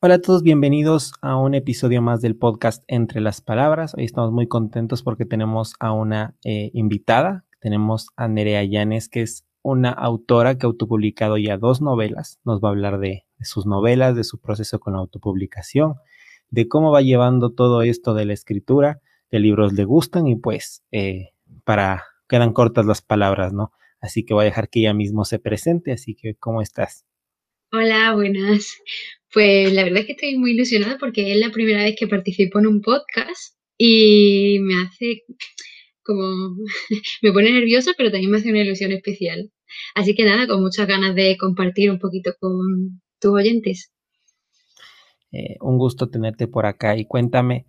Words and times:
Hola 0.00 0.14
a 0.14 0.20
todos, 0.20 0.44
bienvenidos 0.44 1.12
a 1.22 1.36
un 1.36 1.54
episodio 1.54 2.00
más 2.00 2.20
del 2.20 2.36
podcast 2.36 2.84
Entre 2.86 3.20
las 3.20 3.40
Palabras. 3.40 3.94
Hoy 3.96 4.04
estamos 4.04 4.30
muy 4.30 4.46
contentos 4.46 5.02
porque 5.02 5.24
tenemos 5.24 5.74
a 5.80 5.90
una 5.90 6.36
eh, 6.44 6.70
invitada. 6.72 7.44
Tenemos 7.60 8.06
a 8.14 8.28
Nerea 8.28 8.62
Llanes, 8.62 9.08
que 9.08 9.22
es 9.22 9.44
una 9.60 9.90
autora 9.90 10.56
que 10.56 10.66
ha 10.66 10.68
autopublicado 10.68 11.36
ya 11.36 11.58
dos 11.58 11.82
novelas. 11.82 12.38
Nos 12.44 12.60
va 12.60 12.68
a 12.68 12.70
hablar 12.70 13.00
de, 13.00 13.26
sus 13.40 13.66
novelas, 13.66 14.14
de 14.14 14.22
su 14.22 14.38
proceso 14.38 14.78
con 14.78 14.92
la 14.92 15.00
autopublicación, 15.00 15.96
de 16.48 16.68
cómo 16.68 16.92
va 16.92 17.02
llevando 17.02 17.52
todo 17.52 17.82
esto 17.82 18.14
de 18.14 18.24
la 18.24 18.34
escritura, 18.34 19.00
de 19.32 19.40
libros 19.40 19.72
le 19.72 19.82
gustan 19.82 20.28
y 20.28 20.36
pues 20.36 20.84
eh, 20.92 21.30
para 21.64 22.04
quedan 22.28 22.52
cortas 22.52 22.86
las 22.86 23.02
palabras, 23.02 23.52
¿no? 23.52 23.72
Así 24.00 24.24
que 24.24 24.32
voy 24.32 24.42
a 24.42 24.44
dejar 24.44 24.68
que 24.68 24.78
ella 24.78 24.94
mismo 24.94 25.24
se 25.24 25.40
presente. 25.40 25.90
Así 25.90 26.14
que, 26.14 26.36
¿cómo 26.36 26.62
estás? 26.62 27.07
Hola, 27.70 28.14
buenas. 28.14 28.78
Pues 29.32 29.74
la 29.74 29.84
verdad 29.84 30.00
es 30.00 30.06
que 30.06 30.12
estoy 30.12 30.38
muy 30.38 30.52
ilusionada 30.52 30.96
porque 30.98 31.32
es 31.32 31.38
la 31.38 31.50
primera 31.50 31.84
vez 31.84 31.96
que 31.98 32.08
participo 32.08 32.58
en 32.58 32.66
un 32.66 32.80
podcast 32.80 33.56
y 33.76 34.58
me 34.60 34.76
hace 34.76 35.24
como, 36.02 36.56
me 37.22 37.32
pone 37.32 37.52
nerviosa, 37.52 37.92
pero 37.96 38.10
también 38.10 38.30
me 38.30 38.38
hace 38.38 38.48
una 38.48 38.62
ilusión 38.62 38.92
especial. 38.92 39.52
Así 39.94 40.14
que 40.14 40.24
nada, 40.24 40.46
con 40.46 40.62
muchas 40.62 40.86
ganas 40.86 41.14
de 41.14 41.36
compartir 41.36 41.90
un 41.90 41.98
poquito 41.98 42.32
con 42.40 43.02
tus 43.20 43.32
oyentes. 43.32 43.92
Eh, 45.32 45.56
un 45.60 45.76
gusto 45.76 46.08
tenerte 46.08 46.48
por 46.48 46.64
acá 46.64 46.96
y 46.96 47.04
cuéntame, 47.04 47.66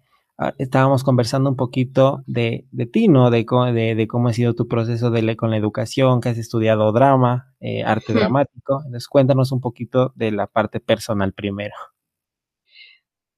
estábamos 0.57 1.03
conversando 1.03 1.49
un 1.49 1.55
poquito 1.55 2.23
de, 2.25 2.65
de 2.71 2.85
ti, 2.85 3.07
¿no? 3.07 3.29
De, 3.29 3.43
de, 3.95 4.07
cómo 4.07 4.29
ha 4.29 4.33
sido 4.33 4.55
tu 4.55 4.67
proceso 4.67 5.11
de, 5.11 5.35
con 5.35 5.51
la 5.51 5.57
educación, 5.57 6.21
que 6.21 6.29
has 6.29 6.37
estudiado 6.37 6.91
drama, 6.91 7.53
eh, 7.59 7.83
arte 7.83 8.13
dramático. 8.13 8.81
Entonces, 8.85 9.07
cuéntanos 9.07 9.51
un 9.51 9.59
poquito 9.59 10.13
de 10.15 10.31
la 10.31 10.47
parte 10.47 10.79
personal 10.79 11.33
primero. 11.33 11.75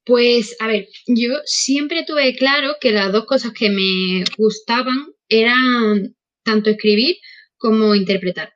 Pues, 0.06 0.56
a 0.60 0.68
ver, 0.68 0.88
yo 1.08 1.30
siempre 1.46 2.04
tuve 2.06 2.36
claro 2.36 2.74
que 2.80 2.92
las 2.92 3.12
dos 3.12 3.26
cosas 3.26 3.52
que 3.54 3.70
me 3.70 4.24
gustaban 4.38 5.08
eran 5.30 6.16
tanto 6.44 6.70
escribir 6.70 7.18
como 7.58 7.96
interpretar. 7.96 8.54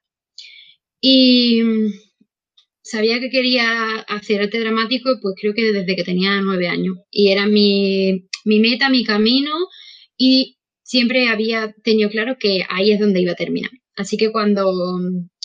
Y 1.01 1.61
sabía 2.81 3.19
que 3.19 3.29
quería 3.29 3.99
hacer 4.07 4.41
arte 4.41 4.59
dramático, 4.59 5.17
pues 5.21 5.35
creo 5.39 5.53
que 5.53 5.71
desde 5.71 5.95
que 5.95 6.03
tenía 6.03 6.41
nueve 6.41 6.67
años. 6.67 6.97
Y 7.11 7.29
era 7.29 7.45
mi, 7.45 8.27
meta, 8.45 8.89
mi 8.89 9.03
camino, 9.03 9.51
y 10.17 10.57
siempre 10.83 11.27
había 11.27 11.73
tenido 11.83 12.09
claro 12.09 12.37
que 12.39 12.63
ahí 12.69 12.91
es 12.91 12.99
donde 12.99 13.21
iba 13.21 13.33
a 13.33 13.35
terminar. 13.35 13.71
Así 13.95 14.17
que 14.17 14.31
cuando 14.31 14.71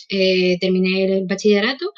eh, 0.09 0.57
terminé 0.59 1.05
el 1.05 1.25
bachillerato, 1.25 1.93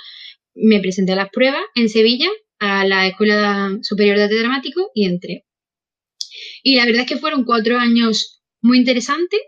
me 0.56 0.80
presenté 0.80 1.14
a 1.14 1.18
las 1.18 1.30
pruebas 1.30 1.64
en 1.76 1.90
Sevilla, 1.90 2.30
a 2.60 2.86
la 2.86 3.08
Escuela 3.08 3.78
Superior 3.82 4.18
de 4.18 4.24
Arte 4.24 4.40
Dramático, 4.40 4.92
y 4.94 5.06
entré. 5.06 5.46
Y 6.64 6.76
la 6.76 6.86
verdad 6.86 7.02
es 7.02 7.08
que 7.08 7.18
fueron 7.18 7.44
cuatro 7.44 7.78
años 7.78 8.42
muy 8.62 8.78
interesantes, 8.78 9.42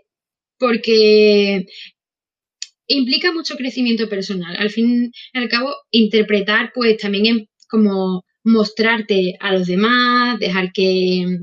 porque 0.58 1.66
implica 2.86 3.32
mucho 3.32 3.56
crecimiento 3.56 4.08
personal. 4.08 4.56
Al 4.56 4.70
fin 4.70 5.12
y 5.32 5.38
al 5.38 5.48
cabo, 5.48 5.74
interpretar, 5.90 6.72
pues 6.74 6.98
también 6.98 7.26
es 7.26 7.66
como 7.68 8.24
mostrarte 8.46 9.36
a 9.40 9.52
los 9.52 9.66
demás, 9.66 10.38
dejar 10.38 10.72
que, 10.72 11.40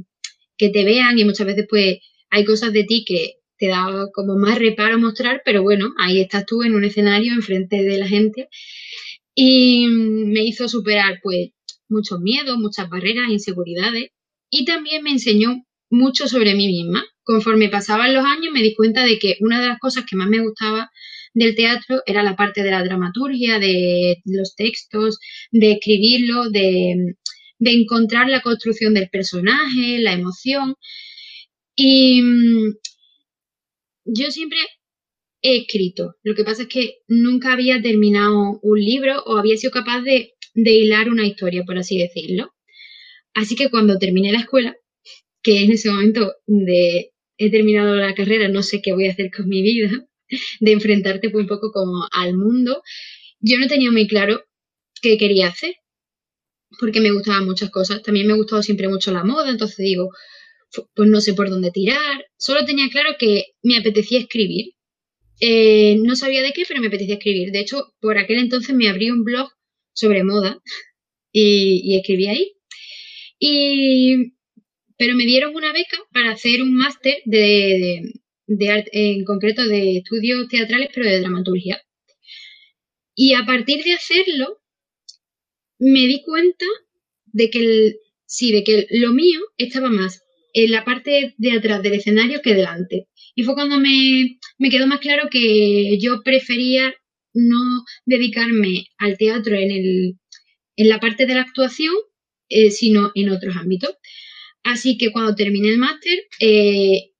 que 0.57 0.69
te 0.69 0.85
vean 0.85 1.19
y 1.19 1.25
muchas 1.25 1.45
veces 1.45 1.65
pues 1.69 1.99
hay 2.29 2.45
cosas 2.45 2.71
de 2.71 2.85
ti 2.85 3.03
que 3.05 3.35
te 3.57 3.67
da 3.67 4.07
como 4.13 4.37
más 4.37 4.57
reparo 4.57 4.97
mostrar, 4.97 5.41
pero 5.43 5.63
bueno, 5.63 5.93
ahí 5.99 6.21
estás 6.21 6.45
tú 6.45 6.63
en 6.63 6.75
un 6.75 6.85
escenario 6.85 7.33
enfrente 7.33 7.83
de 7.83 7.97
la 7.97 8.07
gente 8.07 8.47
y 9.35 9.87
me 9.89 10.43
hizo 10.45 10.69
superar 10.69 11.19
pues 11.21 11.49
muchos 11.89 12.21
miedos, 12.21 12.57
muchas 12.57 12.89
barreras, 12.89 13.29
inseguridades 13.29 14.11
y 14.49 14.63
también 14.63 15.03
me 15.03 15.11
enseñó 15.11 15.65
mucho 15.89 16.29
sobre 16.29 16.55
mí 16.55 16.67
misma. 16.67 17.03
Conforme 17.23 17.67
pasaban 17.67 18.13
los 18.13 18.23
años 18.23 18.53
me 18.53 18.61
di 18.61 18.73
cuenta 18.75 19.03
de 19.03 19.19
que 19.19 19.35
una 19.41 19.59
de 19.61 19.67
las 19.67 19.79
cosas 19.79 20.05
que 20.09 20.15
más 20.15 20.29
me 20.29 20.39
gustaba 20.39 20.89
del 21.33 21.55
teatro 21.55 22.01
era 22.05 22.23
la 22.23 22.35
parte 22.35 22.63
de 22.63 22.71
la 22.71 22.83
dramaturgia, 22.83 23.59
de 23.59 24.21
los 24.25 24.55
textos, 24.55 25.19
de 25.51 25.73
escribirlo, 25.73 26.49
de, 26.49 27.15
encontrar 27.59 28.29
la 28.29 28.41
construcción 28.41 28.93
del 28.93 29.09
personaje, 29.09 29.99
la 29.99 30.13
emoción. 30.13 30.75
Y 31.75 32.21
mm, 32.21 32.73
yo 34.05 34.31
siempre 34.31 34.59
he 35.41 35.57
escrito. 35.57 36.15
Lo 36.23 36.35
que 36.35 36.43
pasa 36.43 36.63
es 36.63 36.67
que 36.69 36.97
nunca 37.07 37.53
había 37.53 37.81
terminado 37.81 38.59
un 38.61 38.79
libro 38.79 39.23
o 39.25 39.37
había 39.37 39.57
sido 39.57 39.71
capaz 39.71 40.01
de, 40.01 40.33
de, 40.53 40.71
hilar 40.71 41.09
una 41.09 41.25
historia, 41.25 41.63
por 41.65 41.77
así 41.77 41.97
decirlo. 41.97 42.53
Así 43.33 43.55
que 43.55 43.69
cuando 43.69 43.97
terminé 43.97 44.31
la 44.31 44.39
escuela, 44.39 44.75
que 45.43 45.63
en 45.63 45.71
ese 45.71 45.91
momento 45.91 46.33
de 46.47 47.11
he 47.37 47.51
terminado 47.51 47.95
la 47.95 48.13
carrera, 48.13 48.47
no 48.47 48.63
sé 48.63 48.81
qué 48.81 48.93
voy 48.93 49.07
a 49.07 49.11
hacer 49.11 49.31
con 49.35 49.47
mi 49.49 49.61
vida, 49.61 50.07
de 50.59 50.71
enfrentarte 50.71 51.31
un 51.33 51.47
poco 51.47 51.71
como 51.71 52.07
al 52.11 52.35
mundo, 52.35 52.81
yo 53.39 53.59
no 53.59 53.67
tenía 53.67 53.91
muy 53.91 54.07
claro 54.07 54.43
qué 55.01 55.17
quería 55.17 55.47
hacer, 55.47 55.75
porque 56.79 57.01
me 57.01 57.11
gustaban 57.11 57.45
muchas 57.45 57.69
cosas. 57.69 58.01
También 58.01 58.27
me 58.27 58.33
ha 58.33 58.37
gustado 58.37 58.63
siempre 58.63 58.87
mucho 58.87 59.11
la 59.11 59.23
moda, 59.23 59.49
entonces 59.49 59.77
digo, 59.77 60.09
pues 60.95 61.09
no 61.09 61.21
sé 61.21 61.33
por 61.33 61.49
dónde 61.49 61.71
tirar. 61.71 62.25
Solo 62.37 62.65
tenía 62.65 62.89
claro 62.89 63.15
que 63.19 63.45
me 63.61 63.77
apetecía 63.77 64.19
escribir. 64.19 64.73
Eh, 65.39 65.97
no 66.01 66.15
sabía 66.15 66.41
de 66.41 66.53
qué, 66.53 66.63
pero 66.67 66.79
me 66.81 66.87
apetecía 66.87 67.15
escribir. 67.15 67.51
De 67.51 67.59
hecho, 67.59 67.93
por 67.99 68.17
aquel 68.17 68.39
entonces 68.39 68.75
me 68.75 68.87
abrí 68.89 69.11
un 69.11 69.23
blog 69.23 69.49
sobre 69.93 70.23
moda 70.23 70.61
y, 71.31 71.97
escribí 71.97 72.27
ahí. 72.27 72.53
Y, 73.39 74.33
pero 74.97 75.15
me 75.15 75.25
dieron 75.25 75.55
una 75.55 75.73
beca 75.73 75.97
para 76.13 76.31
hacer 76.31 76.61
un 76.61 76.75
máster 76.75 77.17
de 77.25 78.01
en 78.47 79.23
concreto 79.23 79.65
de 79.67 79.97
estudios 79.97 80.47
teatrales, 80.47 80.89
pero 80.93 81.09
de 81.09 81.19
dramaturgia. 81.19 81.81
Y 83.15 83.33
a 83.33 83.45
partir 83.45 83.83
de 83.83 83.93
hacerlo, 83.93 84.61
me 85.79 86.07
di 86.07 86.21
cuenta 86.23 86.65
de 87.25 87.49
que, 87.49 87.95
sí, 88.25 88.51
de 88.51 88.63
que 88.63 88.87
lo 88.91 89.13
mío 89.13 89.39
estaba 89.57 89.89
más 89.89 90.23
en 90.53 90.71
la 90.71 90.85
parte 90.85 91.35
de 91.37 91.51
atrás 91.51 91.81
del 91.81 91.93
escenario 91.93 92.41
que 92.41 92.53
delante. 92.53 93.07
Y 93.35 93.43
fue 93.43 93.55
cuando 93.55 93.79
me, 93.79 94.39
me 94.57 94.69
quedó 94.69 94.87
más 94.87 94.99
claro 94.99 95.29
que 95.29 95.97
yo 95.99 96.21
prefería 96.23 96.93
no 97.33 97.83
dedicarme 98.05 98.85
al 98.97 99.17
teatro 99.17 99.55
en, 99.55 99.71
el, 99.71 100.19
en 100.75 100.89
la 100.89 100.99
parte 100.99 101.25
de 101.25 101.35
la 101.35 101.41
actuación, 101.41 101.93
eh, 102.49 102.69
sino 102.69 103.11
en 103.15 103.29
otros 103.29 103.55
ámbitos. 103.55 103.95
Así 104.63 104.97
que 104.97 105.11
cuando 105.11 105.35
terminé 105.35 105.69
el 105.69 105.77
máster, 105.77 106.19
eh, 106.39 107.12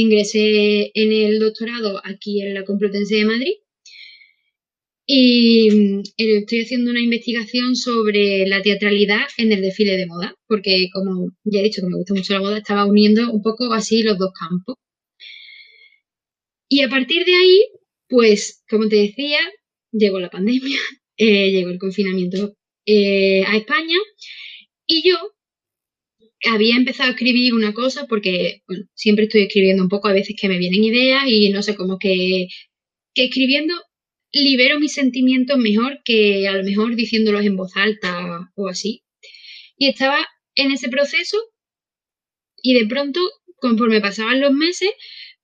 ingresé 0.00 0.90
en 0.94 1.12
el 1.12 1.38
doctorado 1.38 2.00
aquí 2.04 2.42
en 2.42 2.54
la 2.54 2.64
Complutense 2.64 3.16
de 3.16 3.24
Madrid 3.24 3.54
y 5.06 5.70
mm, 5.70 6.02
estoy 6.16 6.62
haciendo 6.62 6.90
una 6.90 7.00
investigación 7.00 7.76
sobre 7.76 8.46
la 8.46 8.62
teatralidad 8.62 9.26
en 9.36 9.52
el 9.52 9.60
desfile 9.60 9.96
de 9.96 10.06
moda, 10.06 10.34
porque 10.46 10.88
como 10.92 11.30
ya 11.44 11.60
he 11.60 11.64
dicho 11.64 11.82
que 11.82 11.88
me 11.88 11.96
gusta 11.96 12.14
mucho 12.14 12.32
la 12.34 12.40
moda, 12.40 12.58
estaba 12.58 12.86
uniendo 12.86 13.30
un 13.30 13.42
poco 13.42 13.72
así 13.72 14.02
los 14.02 14.18
dos 14.18 14.30
campos. 14.38 14.76
Y 16.68 16.82
a 16.82 16.88
partir 16.88 17.24
de 17.24 17.34
ahí, 17.34 17.60
pues, 18.08 18.64
como 18.68 18.88
te 18.88 18.96
decía, 18.96 19.38
llegó 19.92 20.18
la 20.20 20.30
pandemia, 20.30 20.78
eh, 21.16 21.50
llegó 21.50 21.70
el 21.70 21.78
confinamiento 21.78 22.56
eh, 22.86 23.44
a 23.44 23.56
España 23.56 23.96
y 24.86 25.08
yo 25.08 25.16
había 26.46 26.76
empezado 26.76 27.08
a 27.08 27.12
escribir 27.12 27.54
una 27.54 27.72
cosa 27.72 28.06
porque 28.06 28.62
siempre 28.94 29.24
estoy 29.24 29.42
escribiendo 29.42 29.82
un 29.82 29.88
poco, 29.88 30.08
a 30.08 30.12
veces 30.12 30.36
que 30.40 30.48
me 30.48 30.58
vienen 30.58 30.84
ideas 30.84 31.24
y 31.26 31.50
no 31.50 31.62
sé, 31.62 31.74
como 31.74 31.98
que, 31.98 32.48
que 33.14 33.24
escribiendo 33.24 33.74
libero 34.32 34.80
mis 34.80 34.92
sentimientos 34.92 35.58
mejor 35.58 36.00
que 36.04 36.48
a 36.48 36.52
lo 36.52 36.64
mejor 36.64 36.96
diciéndolos 36.96 37.44
en 37.44 37.56
voz 37.56 37.76
alta 37.76 38.50
o 38.56 38.68
así. 38.68 39.04
Y 39.76 39.88
estaba 39.88 40.26
en 40.56 40.72
ese 40.72 40.88
proceso 40.88 41.38
y 42.62 42.74
de 42.74 42.86
pronto, 42.86 43.20
conforme 43.56 44.00
pasaban 44.00 44.40
los 44.40 44.52
meses, 44.52 44.90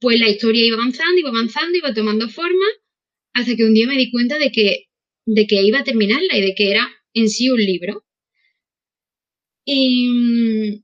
pues 0.00 0.18
la 0.18 0.28
historia 0.28 0.64
iba 0.64 0.76
avanzando, 0.76 1.18
iba 1.18 1.28
avanzando, 1.28 1.76
iba 1.76 1.94
tomando 1.94 2.28
forma, 2.28 2.64
hasta 3.34 3.54
que 3.56 3.64
un 3.64 3.74
día 3.74 3.86
me 3.86 3.96
di 3.96 4.10
cuenta 4.10 4.38
de 4.38 4.50
que, 4.50 4.86
de 5.26 5.46
que 5.46 5.62
iba 5.62 5.80
a 5.80 5.84
terminarla 5.84 6.36
y 6.36 6.40
de 6.40 6.54
que 6.54 6.70
era 6.70 6.88
en 7.14 7.28
sí 7.28 7.50
un 7.50 7.60
libro. 7.60 8.04
Y, 9.64 10.82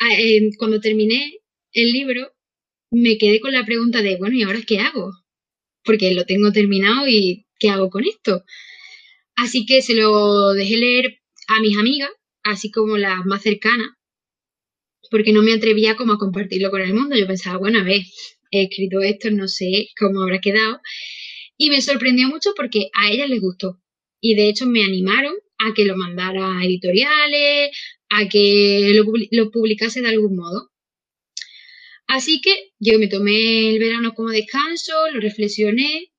mm, 0.00 0.56
cuando 0.58 0.80
terminé 0.80 1.40
el 1.72 1.92
libro, 1.92 2.32
me 2.90 3.18
quedé 3.18 3.40
con 3.40 3.52
la 3.52 3.64
pregunta 3.64 4.02
de, 4.02 4.16
bueno, 4.16 4.36
¿y 4.36 4.42
ahora 4.42 4.60
qué 4.66 4.78
hago? 4.80 5.12
Porque 5.84 6.14
lo 6.14 6.24
tengo 6.24 6.52
terminado 6.52 7.06
y 7.08 7.46
¿qué 7.58 7.68
hago 7.70 7.90
con 7.90 8.04
esto? 8.04 8.44
Así 9.36 9.64
que 9.66 9.82
se 9.82 9.94
lo 9.94 10.52
dejé 10.52 10.76
leer 10.76 11.20
a 11.48 11.60
mis 11.60 11.78
amigas, 11.78 12.10
así 12.42 12.70
como 12.70 12.96
las 12.96 13.24
más 13.24 13.42
cercanas, 13.42 13.88
porque 15.10 15.32
no 15.32 15.42
me 15.42 15.52
atrevía 15.52 15.96
como 15.96 16.14
a 16.14 16.18
compartirlo 16.18 16.70
con 16.70 16.82
el 16.82 16.94
mundo. 16.94 17.16
Yo 17.16 17.26
pensaba, 17.26 17.58
bueno, 17.58 17.80
a 17.80 17.82
ver, 17.82 18.02
he 18.50 18.64
escrito 18.64 19.00
esto, 19.00 19.30
no 19.30 19.48
sé 19.48 19.88
cómo 19.98 20.22
habrá 20.22 20.40
quedado. 20.40 20.80
Y 21.56 21.70
me 21.70 21.80
sorprendió 21.80 22.28
mucho 22.28 22.50
porque 22.56 22.90
a 22.94 23.10
ellas 23.10 23.28
les 23.28 23.40
gustó. 23.40 23.80
Y 24.20 24.34
de 24.34 24.48
hecho 24.48 24.66
me 24.66 24.84
animaron 24.84 25.34
a 25.58 25.74
que 25.74 25.84
lo 25.84 25.96
mandara 25.96 26.58
a 26.58 26.64
editoriales, 26.64 27.70
a 28.10 28.28
que 28.28 28.92
lo, 29.30 29.50
publicase 29.50 30.02
de 30.02 30.08
algún 30.08 30.36
modo. 30.36 30.70
Así 32.06 32.40
que 32.40 32.72
yo 32.80 32.98
me 32.98 33.06
tomé 33.06 33.70
el 33.70 33.78
verano 33.78 34.12
como 34.14 34.30
descanso, 34.30 34.92
lo 35.12 35.20
reflexioné 35.20 36.10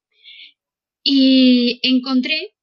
y 1.03 1.79
encontré 1.83 2.53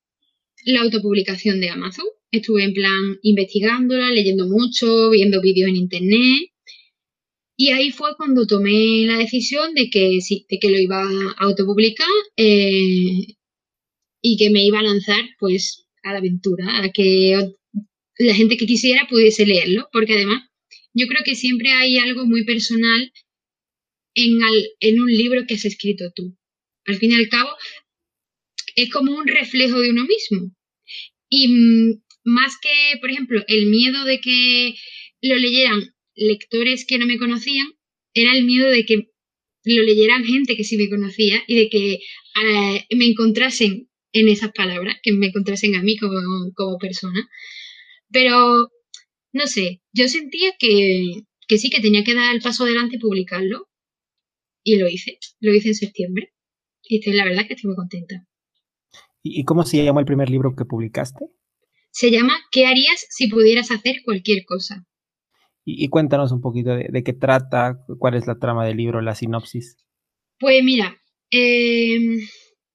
la 0.64 0.80
autopublicación 0.80 1.60
de 1.60 1.68
Amazon. 1.68 2.06
Estuve 2.30 2.64
en 2.64 2.72
plan 2.72 3.18
investigándola, 3.22 4.10
leyendo 4.10 4.46
mucho, 4.46 5.10
viendo 5.10 5.40
vídeos 5.42 5.68
en 5.68 5.76
internet. 5.76 6.50
Y 7.56 7.70
ahí 7.70 7.90
fue 7.90 8.16
cuando 8.16 8.46
tomé 8.46 9.04
la 9.06 9.18
decisión 9.18 9.74
de 9.74 9.90
que 9.90 10.20
sí, 10.20 10.46
de 10.48 10.58
que 10.58 10.70
lo 10.70 10.78
iba 10.78 11.02
a 11.02 11.34
autopublicar 11.38 12.06
eh, 12.36 13.36
y 14.22 14.36
que 14.38 14.50
me 14.50 14.64
iba 14.64 14.78
a 14.78 14.84
lanzar 14.84 15.22
pues 15.38 15.86
a 16.02 16.12
la 16.12 16.18
aventura, 16.18 16.82
a 16.82 16.90
que 16.92 17.57
la 18.18 18.34
gente 18.34 18.56
que 18.56 18.66
quisiera 18.66 19.06
pudiese 19.08 19.46
leerlo, 19.46 19.88
porque 19.92 20.14
además 20.14 20.42
yo 20.92 21.06
creo 21.06 21.22
que 21.24 21.34
siempre 21.34 21.70
hay 21.72 21.98
algo 21.98 22.26
muy 22.26 22.44
personal 22.44 23.12
en, 24.14 24.38
en 24.80 25.00
un 25.00 25.08
libro 25.08 25.46
que 25.46 25.54
has 25.54 25.64
escrito 25.64 26.10
tú. 26.14 26.36
Al 26.86 26.96
fin 26.96 27.12
y 27.12 27.14
al 27.14 27.28
cabo, 27.28 27.50
es 28.74 28.90
como 28.90 29.16
un 29.16 29.26
reflejo 29.26 29.80
de 29.80 29.90
uno 29.90 30.04
mismo. 30.04 30.54
Y 31.28 31.48
mm, 31.48 32.02
más 32.24 32.54
que, 32.60 32.98
por 33.00 33.10
ejemplo, 33.10 33.42
el 33.46 33.66
miedo 33.66 34.04
de 34.04 34.20
que 34.20 34.74
lo 35.22 35.36
leyeran 35.36 35.94
lectores 36.14 36.86
que 36.86 36.98
no 36.98 37.06
me 37.06 37.18
conocían, 37.18 37.66
era 38.14 38.34
el 38.34 38.44
miedo 38.44 38.68
de 38.68 38.84
que 38.84 39.10
lo 39.64 39.82
leyeran 39.82 40.24
gente 40.24 40.56
que 40.56 40.64
sí 40.64 40.76
me 40.76 40.88
conocía 40.88 41.42
y 41.46 41.56
de 41.56 41.68
que 41.68 41.92
eh, 41.94 42.86
me 42.96 43.06
encontrasen 43.06 43.88
en 44.12 44.28
esas 44.28 44.52
palabras, 44.52 44.96
que 45.02 45.12
me 45.12 45.26
encontrasen 45.26 45.74
a 45.74 45.82
mí 45.82 45.96
como, 45.96 46.20
como 46.54 46.78
persona. 46.78 47.28
Pero, 48.10 48.68
no 49.32 49.46
sé, 49.46 49.82
yo 49.92 50.08
sentía 50.08 50.52
que, 50.58 51.22
que 51.46 51.58
sí, 51.58 51.70
que 51.70 51.80
tenía 51.80 52.04
que 52.04 52.14
dar 52.14 52.34
el 52.34 52.42
paso 52.42 52.64
adelante 52.64 52.96
y 52.96 53.00
publicarlo. 53.00 53.68
Y 54.64 54.76
lo 54.76 54.88
hice, 54.88 55.18
lo 55.40 55.54
hice 55.54 55.68
en 55.68 55.74
septiembre. 55.74 56.32
Y 56.82 56.98
estoy, 56.98 57.14
la 57.14 57.24
verdad 57.24 57.46
que 57.46 57.54
estoy 57.54 57.68
muy 57.68 57.76
contenta. 57.76 58.26
¿Y 59.22 59.44
cómo 59.44 59.64
se 59.64 59.84
llama 59.84 60.00
el 60.00 60.06
primer 60.06 60.30
libro 60.30 60.54
que 60.56 60.64
publicaste? 60.64 61.26
Se 61.90 62.10
llama 62.10 62.34
¿Qué 62.50 62.66
harías 62.66 63.06
si 63.10 63.28
pudieras 63.28 63.70
hacer 63.70 63.96
cualquier 64.04 64.44
cosa? 64.44 64.86
Y, 65.70 65.88
cuéntanos 65.88 66.32
un 66.32 66.40
poquito 66.40 66.70
de, 66.74 67.02
qué 67.04 67.12
trata, 67.12 67.84
cuál 67.98 68.14
es 68.14 68.26
la 68.26 68.38
trama 68.38 68.64
del 68.64 68.78
libro, 68.78 69.02
la 69.02 69.14
sinopsis. 69.14 69.76
Pues 70.38 70.64
mira, 70.64 70.96
em, 71.30 72.20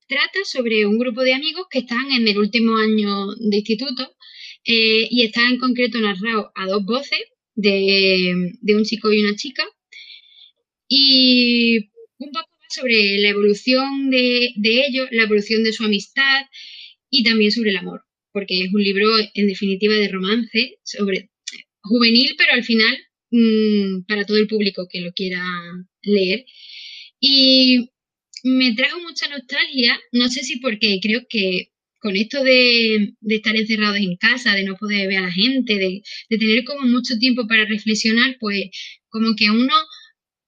trata 0.08 0.40
sobre 0.44 0.86
un 0.86 1.00
grupo 1.00 1.22
de 1.22 1.34
amigos 1.34 1.66
que 1.72 1.80
están 1.80 2.12
en 2.12 2.28
el 2.28 2.38
último 2.38 2.78
año 2.78 3.34
de 3.34 3.58
instituto 3.58 4.14
eh, 4.66 5.08
y 5.10 5.24
está 5.24 5.48
en 5.50 5.60
concreto 5.60 6.00
narrado 6.00 6.52
a 6.56 6.68
dos 6.68 6.84
voces 6.86 7.20
de, 7.56 8.54
de 8.62 8.76
un 8.76 8.84
chico 8.84 9.12
y 9.12 9.24
una 9.24 9.36
chica. 9.36 9.64
Y 10.88 11.90
un 12.20 12.32
poco 12.32 12.54
sobre 12.74 13.20
la 13.20 13.30
evolución 13.30 14.10
de, 14.10 14.54
ellos, 14.66 15.08
la 15.12 15.24
evolución 15.24 15.64
de 15.64 15.74
su 15.74 15.84
amistad 15.84 16.42
y 17.10 17.24
también 17.24 17.52
sobre 17.52 17.70
el 17.70 17.78
amor, 17.78 18.04
porque 18.32 18.64
es 18.64 18.74
un 18.74 18.84
libro 18.84 19.10
en 19.34 19.48
definitiva 19.48 19.94
de 19.96 20.10
romance, 20.10 20.80
sobre 20.84 21.30
juvenil, 21.82 22.34
pero 22.38 22.54
al 22.54 22.64
final 22.64 22.98
mm, 23.32 24.06
para 24.08 24.26
todo 24.26 24.38
el 24.38 24.48
público 24.48 24.88
que 24.90 25.02
lo 25.02 25.14
quiera 25.14 25.44
leer. 26.02 26.46
Y 27.20 27.90
me 28.44 28.74
trajo 28.74 29.00
mucha 29.00 29.28
nostalgia, 29.30 30.00
no 30.12 30.28
sé 30.30 30.44
si 30.44 30.60
porque 30.60 31.00
creo 31.02 31.22
que 31.30 31.70
con 32.04 32.18
esto 32.18 32.44
de, 32.44 33.14
estar 33.30 33.56
encerrados 33.56 33.98
en 33.98 34.18
casa, 34.18 34.54
de 34.54 34.66
no 34.66 34.76
poder 34.76 35.08
ver 35.08 35.20
a 35.20 35.22
la 35.22 35.32
gente, 35.32 35.76
de, 35.76 36.02
de, 36.30 36.38
tener 36.38 36.66
como 36.66 36.86
mucho 36.86 37.18
tiempo 37.18 37.48
para 37.48 37.64
reflexionar, 37.64 38.36
pues 38.42 38.72
como 39.08 39.34
que 39.38 39.50
uno 39.50 39.74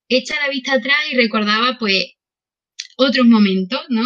echa 0.10 0.36
la 0.42 0.50
vista 0.50 0.74
atrás 0.74 0.98
y 1.10 1.16
recordaba 1.16 1.78
pues 1.80 2.08
otros 2.98 3.26
momentos, 3.26 3.80
¿no? 3.88 4.06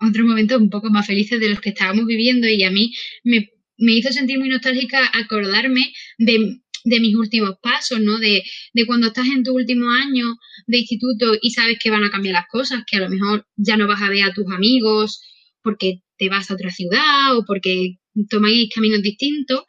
Otros 0.00 0.26
momentos 0.26 0.58
un 0.58 0.70
poco 0.70 0.88
más 0.88 1.06
felices 1.06 1.38
de 1.38 1.50
los 1.50 1.60
que 1.60 1.68
estábamos 1.68 2.06
viviendo 2.06 2.48
y 2.48 2.62
a 2.64 2.70
mí 2.70 2.92
me, 3.24 3.46
hizo 3.92 4.10
sentir 4.10 4.38
muy 4.38 4.48
nostálgica 4.48 5.10
acordarme 5.12 5.92
de, 6.16 6.60
mis 6.86 7.14
últimos 7.14 7.56
pasos, 7.62 8.00
¿no? 8.00 8.18
De, 8.18 8.42
de, 8.72 8.86
cuando 8.86 9.08
estás 9.08 9.26
en 9.26 9.42
tu 9.42 9.52
último 9.52 9.90
año 9.90 10.34
de 10.66 10.78
instituto 10.78 11.34
y 11.42 11.50
sabes 11.50 11.76
que 11.78 11.90
van 11.90 12.04
a 12.04 12.10
cambiar 12.10 12.36
las 12.36 12.48
cosas, 12.48 12.84
que 12.86 12.96
a 12.96 13.00
lo 13.00 13.10
mejor 13.10 13.46
ya 13.54 13.76
no 13.76 13.86
vas 13.86 14.00
a 14.00 14.08
ver 14.08 14.22
a 14.22 14.32
tus 14.32 14.46
amigos 14.50 15.20
porque 15.64 16.02
te 16.18 16.28
vas 16.28 16.50
a 16.50 16.54
otra 16.54 16.70
ciudad 16.70 17.36
o 17.36 17.44
porque 17.44 17.96
tomáis 18.30 18.70
caminos 18.74 19.02
distintos. 19.02 19.62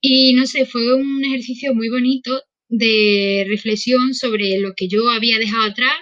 Y 0.00 0.34
no 0.34 0.46
sé, 0.46 0.66
fue 0.66 0.94
un 0.94 1.24
ejercicio 1.24 1.74
muy 1.74 1.88
bonito 1.88 2.42
de 2.68 3.46
reflexión 3.48 4.14
sobre 4.14 4.58
lo 4.58 4.74
que 4.76 4.88
yo 4.88 5.08
había 5.08 5.38
dejado 5.38 5.64
atrás 5.64 5.94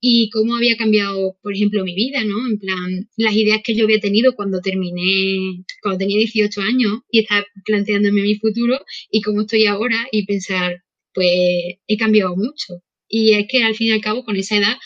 y 0.00 0.30
cómo 0.30 0.56
había 0.56 0.76
cambiado, 0.76 1.36
por 1.42 1.54
ejemplo, 1.54 1.84
mi 1.84 1.94
vida, 1.94 2.24
¿no? 2.24 2.46
En 2.46 2.58
plan, 2.58 3.08
las 3.16 3.34
ideas 3.34 3.60
que 3.64 3.74
yo 3.74 3.84
había 3.84 4.00
tenido 4.00 4.34
cuando 4.34 4.60
terminé, 4.60 5.64
cuando 5.82 5.98
tenía 5.98 6.18
18 6.18 6.60
años 6.62 7.00
y 7.10 7.20
estaba 7.20 7.44
planteándome 7.66 8.22
mi 8.22 8.36
futuro 8.36 8.80
y 9.10 9.20
cómo 9.20 9.42
estoy 9.42 9.66
ahora 9.66 10.06
y 10.12 10.24
pensar, 10.26 10.82
pues 11.12 11.28
he 11.86 11.96
cambiado 11.98 12.34
mucho. 12.36 12.82
Y 13.08 13.32
es 13.32 13.46
que 13.48 13.62
al 13.62 13.74
fin 13.74 13.88
y 13.88 13.90
al 13.92 14.00
cabo, 14.00 14.24
con 14.24 14.36
esa 14.36 14.56
edad, 14.56 14.76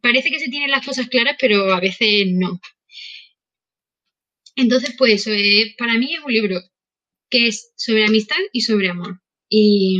parece 0.00 0.30
que 0.30 0.38
se 0.38 0.48
tienen 0.50 0.70
las 0.70 0.84
cosas 0.84 1.08
claras, 1.08 1.36
pero 1.40 1.72
a 1.72 1.80
veces 1.80 2.26
no. 2.32 2.60
Entonces, 4.56 4.94
pues 4.98 5.26
es, 5.26 5.74
para 5.76 5.98
mí 5.98 6.14
es 6.14 6.20
un 6.24 6.32
libro 6.32 6.60
que 7.30 7.48
es 7.48 7.72
sobre 7.76 8.04
amistad 8.04 8.36
y 8.52 8.60
sobre 8.60 8.90
amor. 8.90 9.20
Y 9.48 9.98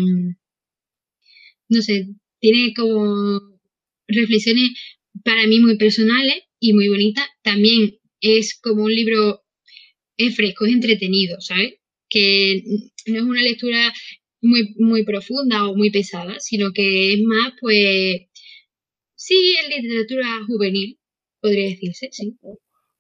no 1.69 1.82
sé, 1.82 2.08
tiene 2.40 2.75
como 2.75 3.40
reflexiones 4.06 4.70
para 5.25 5.46
mí 5.46 5.61
muy 5.61 5.76
personales 5.79 6.43
y 6.61 6.75
muy 6.75 6.88
bonitas. 6.88 7.26
También 7.43 7.99
es 8.20 8.58
como 8.61 8.84
un 8.84 8.94
libro 8.94 9.43
es 10.17 10.37
fresco, 10.37 10.67
es 10.67 10.73
entretenido, 10.75 11.40
¿sabes? 11.40 11.75
Que 12.08 12.62
no 13.06 13.17
es 13.17 13.23
una 13.23 13.43
lectura 13.43 13.93
muy, 14.43 14.75
muy 14.79 15.05
profunda 15.05 15.69
o 15.69 15.76
muy 15.76 15.90
pesada, 15.90 16.38
sino 16.40 16.73
que 16.73 17.14
es 17.14 17.23
más, 17.23 17.52
pues, 17.61 18.23
sí, 19.22 19.54
es 19.60 19.82
literatura 19.82 20.26
juvenil, 20.46 20.98
podría 21.41 21.70
decirse, 21.70 22.08
sí. 22.10 22.38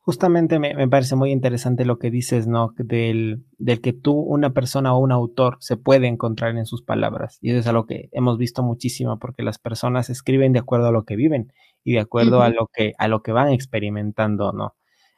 Justamente 0.04 0.58
me, 0.58 0.88
parece 0.88 1.14
muy 1.14 1.30
interesante 1.30 1.84
lo 1.84 1.98
que 1.98 2.10
dices, 2.10 2.48
¿no? 2.48 2.74
Del, 2.76 3.44
del, 3.58 3.80
que 3.80 3.92
tú, 3.92 4.14
una 4.14 4.52
persona 4.52 4.94
o 4.94 4.98
un 4.98 5.12
autor, 5.12 5.58
se 5.60 5.76
puede 5.76 6.08
encontrar 6.08 6.56
en 6.56 6.66
sus 6.66 6.82
palabras. 6.82 7.38
Y 7.40 7.50
eso 7.50 7.60
es 7.60 7.66
algo 7.68 7.86
que 7.86 8.08
hemos 8.10 8.36
visto 8.36 8.64
muchísimo, 8.64 9.20
porque 9.20 9.44
las 9.44 9.58
personas 9.58 10.10
escriben 10.10 10.52
de 10.52 10.58
acuerdo 10.58 10.88
a 10.88 10.92
lo 10.92 11.04
que 11.04 11.14
viven 11.14 11.52
y 11.84 11.92
de 11.92 12.00
acuerdo 12.00 12.42
a, 12.42 12.48
lo 12.48 12.68
que, 12.72 12.94
a 12.98 13.06
lo 13.06 13.22
que 13.22 13.30
van 13.30 13.52
experimentando, 13.52 14.52
¿no? 14.52 14.74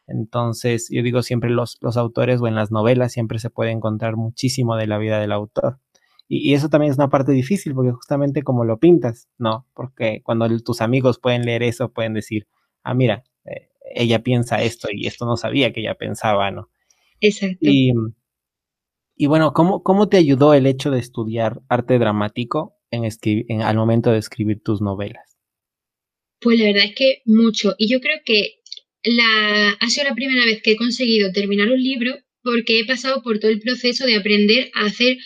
Entonces, 0.06 0.88
yo 0.90 1.02
digo 1.02 1.22
siempre 1.22 1.48
los, 1.48 1.78
los 1.80 1.96
autores 1.96 2.42
o 2.42 2.46
en 2.46 2.54
las 2.54 2.70
novelas 2.70 3.12
siempre 3.12 3.38
se 3.38 3.48
puede 3.48 3.70
encontrar 3.70 4.16
muchísimo 4.16 4.76
de 4.76 4.86
la 4.86 4.98
vida 4.98 5.18
del 5.18 5.32
autor. 5.32 5.78
Y, 6.28 6.54
eso 6.54 6.68
también 6.68 6.92
es 6.92 6.98
una 6.98 7.10
parte 7.10 7.32
difícil, 7.32 7.74
porque 7.74 7.92
justamente 7.92 8.42
como 8.42 8.64
lo 8.64 8.78
pintas, 8.78 9.28
¿no? 9.38 9.66
Porque 9.74 10.20
cuando 10.22 10.48
tus 10.60 10.80
amigos 10.80 11.18
pueden 11.18 11.42
leer 11.42 11.62
eso, 11.62 11.92
pueden 11.92 12.14
decir, 12.14 12.46
ah, 12.82 12.94
mira, 12.94 13.24
eh, 13.44 13.68
ella 13.94 14.22
piensa 14.22 14.62
esto 14.62 14.88
y 14.92 15.06
esto 15.06 15.26
no 15.26 15.36
sabía 15.36 15.72
que 15.72 15.80
ella 15.80 15.94
pensaba, 15.94 16.50
¿no? 16.50 16.70
Exacto. 17.20 17.58
Y, 19.16 19.26
bueno, 19.26 19.52
¿cómo, 19.52 19.82
¿cómo 19.82 20.08
te 20.08 20.16
ayudó 20.16 20.54
el 20.54 20.66
hecho 20.66 20.90
de 20.90 20.98
estudiar 20.98 21.60
arte 21.68 21.98
dramático 22.00 22.76
en, 22.90 23.08
en 23.22 23.62
al 23.62 23.76
momento 23.76 24.10
de 24.10 24.18
escribir 24.18 24.60
tus 24.62 24.80
novelas? 24.80 25.38
Pues 26.40 26.58
la 26.58 26.66
verdad 26.66 26.84
es 26.84 26.94
que 26.96 27.22
mucho. 27.24 27.74
Y 27.78 27.88
yo 27.88 28.00
creo 28.00 28.18
que 28.24 28.56
la, 29.04 29.70
ha 29.80 29.88
sido 29.88 30.08
la 30.08 30.14
primera 30.14 30.44
vez 30.44 30.62
que 30.62 30.72
he 30.72 30.76
conseguido 30.76 31.30
terminar 31.32 31.70
un 31.70 31.82
libro 31.82 32.16
porque 32.42 32.80
he 32.80 32.84
pasado 32.84 33.22
por 33.22 33.38
todo 33.38 33.50
el 33.50 33.60
proceso 33.60 34.06
de 34.06 34.16
aprender 34.16 34.70
a 34.74 34.86
hacer 34.86 35.16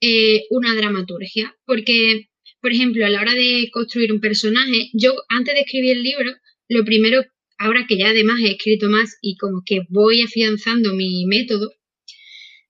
eh, 0.00 0.44
una 0.50 0.74
dramaturgia. 0.74 1.56
Porque, 1.64 2.28
por 2.60 2.72
ejemplo, 2.72 3.04
a 3.06 3.10
la 3.10 3.20
hora 3.20 3.34
de 3.34 3.68
construir 3.72 4.12
un 4.12 4.20
personaje, 4.20 4.90
yo 4.92 5.14
antes 5.28 5.54
de 5.54 5.60
escribir 5.60 5.96
el 5.96 6.02
libro, 6.02 6.32
lo 6.68 6.84
primero 6.84 7.24
ahora 7.58 7.86
que 7.88 7.98
ya 7.98 8.10
además 8.10 8.40
he 8.40 8.52
escrito 8.52 8.88
más 8.88 9.18
y 9.20 9.36
como 9.36 9.62
que 9.66 9.82
voy 9.88 10.22
afianzando 10.22 10.94
mi 10.94 11.26
método, 11.26 11.72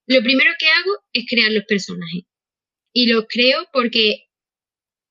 lo 0.07 0.23
primero 0.23 0.51
que 0.59 0.67
hago 0.67 0.93
es 1.13 1.27
crear 1.29 1.53
los 1.53 1.65
personajes. 1.65 2.25
Y 2.95 3.07
los 3.07 3.27
creo 3.29 3.67
porque 3.73 4.25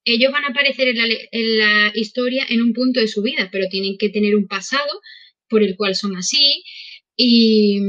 ellos 0.04 0.32
van 0.32 0.46
a 0.46 0.48
aparecer 0.48 0.88
en 0.88 1.58
la, 1.60 1.92
historia 1.94 2.46
en 2.50 2.62
un 2.62 2.74
punto 2.74 3.00
de 3.00 3.08
su 3.08 3.22
vida, 3.22 3.50
pero 3.52 3.68
tienen 3.70 3.98
que 3.98 4.10
tener 4.10 4.36
un 4.36 4.48
pasado 4.48 5.02
por 5.48 5.64
el 5.64 5.76
cual 5.76 5.96
son 5.96 6.16
así. 6.16 6.64
Y 7.16 7.80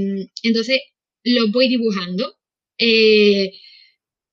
entonces 0.43 0.81
los 1.25 1.51
voy 1.51 1.69
dibujando. 1.69 2.37
Eh, 2.79 3.53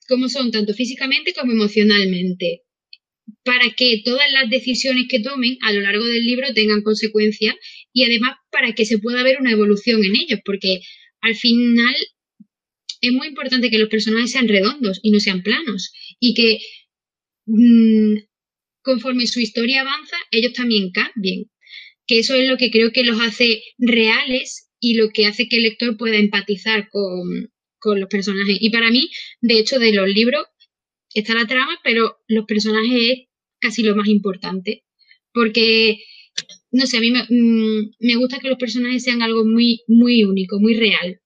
como 0.07 0.29
son 0.29 0.51
tanto 0.51 0.73
físicamente 0.73 1.33
como 1.33 1.51
emocionalmente 1.51 2.61
para 3.43 3.71
que 3.71 4.01
todas 4.03 4.31
las 4.31 4.49
decisiones 4.49 5.05
que 5.09 5.19
tomen 5.19 5.57
a 5.61 5.73
lo 5.73 5.81
largo 5.81 6.05
del 6.05 6.25
libro 6.25 6.53
tengan 6.53 6.81
consecuencias 6.81 7.55
y 7.91 8.03
además 8.03 8.37
para 8.51 8.73
que 8.73 8.85
se 8.85 8.99
pueda 8.99 9.23
ver 9.23 9.39
una 9.39 9.51
evolución 9.51 10.03
en 10.03 10.15
ellos, 10.15 10.39
porque 10.45 10.81
al 11.21 11.35
final 11.35 11.95
es 13.01 13.11
muy 13.11 13.27
importante 13.27 13.69
que 13.69 13.79
los 13.79 13.89
personajes 13.89 14.31
sean 14.31 14.47
redondos 14.47 14.99
y 15.01 15.11
no 15.11 15.19
sean 15.19 15.41
planos 15.41 15.91
y 16.19 16.33
que 16.33 16.59
mm, 17.45 18.17
conforme 18.85 19.27
su 19.27 19.39
historia 19.39 19.81
avanza, 19.81 20.15
ellos 20.31 20.53
también 20.53 20.91
cambien. 20.91 21.51
Que 22.07 22.19
eso 22.19 22.35
es 22.35 22.47
lo 22.47 22.57
que 22.57 22.69
creo 22.69 22.91
que 22.91 23.03
los 23.03 23.19
hace 23.19 23.63
reales 23.79 24.69
y 24.79 24.93
lo 24.93 25.09
que 25.09 25.25
hace 25.25 25.49
que 25.49 25.57
el 25.57 25.63
lector 25.63 25.97
pueda 25.97 26.17
empatizar 26.17 26.87
con, 26.89 27.51
con 27.85 27.99
los 27.99 28.09
personajes. 28.09 28.57
Y 28.59 28.71
para 28.71 28.89
mí, 28.89 29.11
de 29.41 29.59
hecho, 29.59 29.77
de 29.79 29.93
los 29.93 30.09
libros 30.09 30.45
está 31.13 31.35
la 31.35 31.45
trama, 31.45 31.79
pero 31.83 32.17
los 32.27 32.45
personajes 32.45 32.99
es 33.11 33.27
casi 33.59 33.83
lo 33.83 33.95
más 33.95 34.07
importante. 34.07 34.83
Porque, 35.33 35.99
no 36.71 36.87
sé, 36.87 36.97
a 36.97 36.99
mí 37.01 37.11
me, 37.11 37.23
mm, 37.29 38.19
gusta 38.19 38.39
que 38.39 38.49
los 38.49 38.57
personajes 38.57 39.03
sean 39.03 39.21
algo 39.21 39.45
muy, 39.45 39.81
muy 39.87 40.23
único, 40.23 40.59
muy 40.59 40.73
real. 40.75 41.21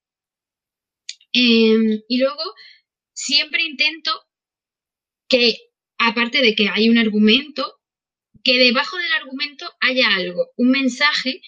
Em, 1.31 2.01
y 2.07 2.17
luego, 2.17 2.43
siempre 3.13 3.63
intento 3.63 4.11
que, 5.29 5.55
aparte 5.97 6.41
de 6.41 6.55
que 6.55 6.67
hay 6.69 6.89
un 6.89 6.97
argumento, 6.97 7.79
que 8.43 8.57
debajo 8.57 8.97
del 8.97 9.11
argumento 9.13 9.65
haya 9.79 10.13
algo, 10.15 10.49
un 10.57 10.71
mensaje 10.71 11.41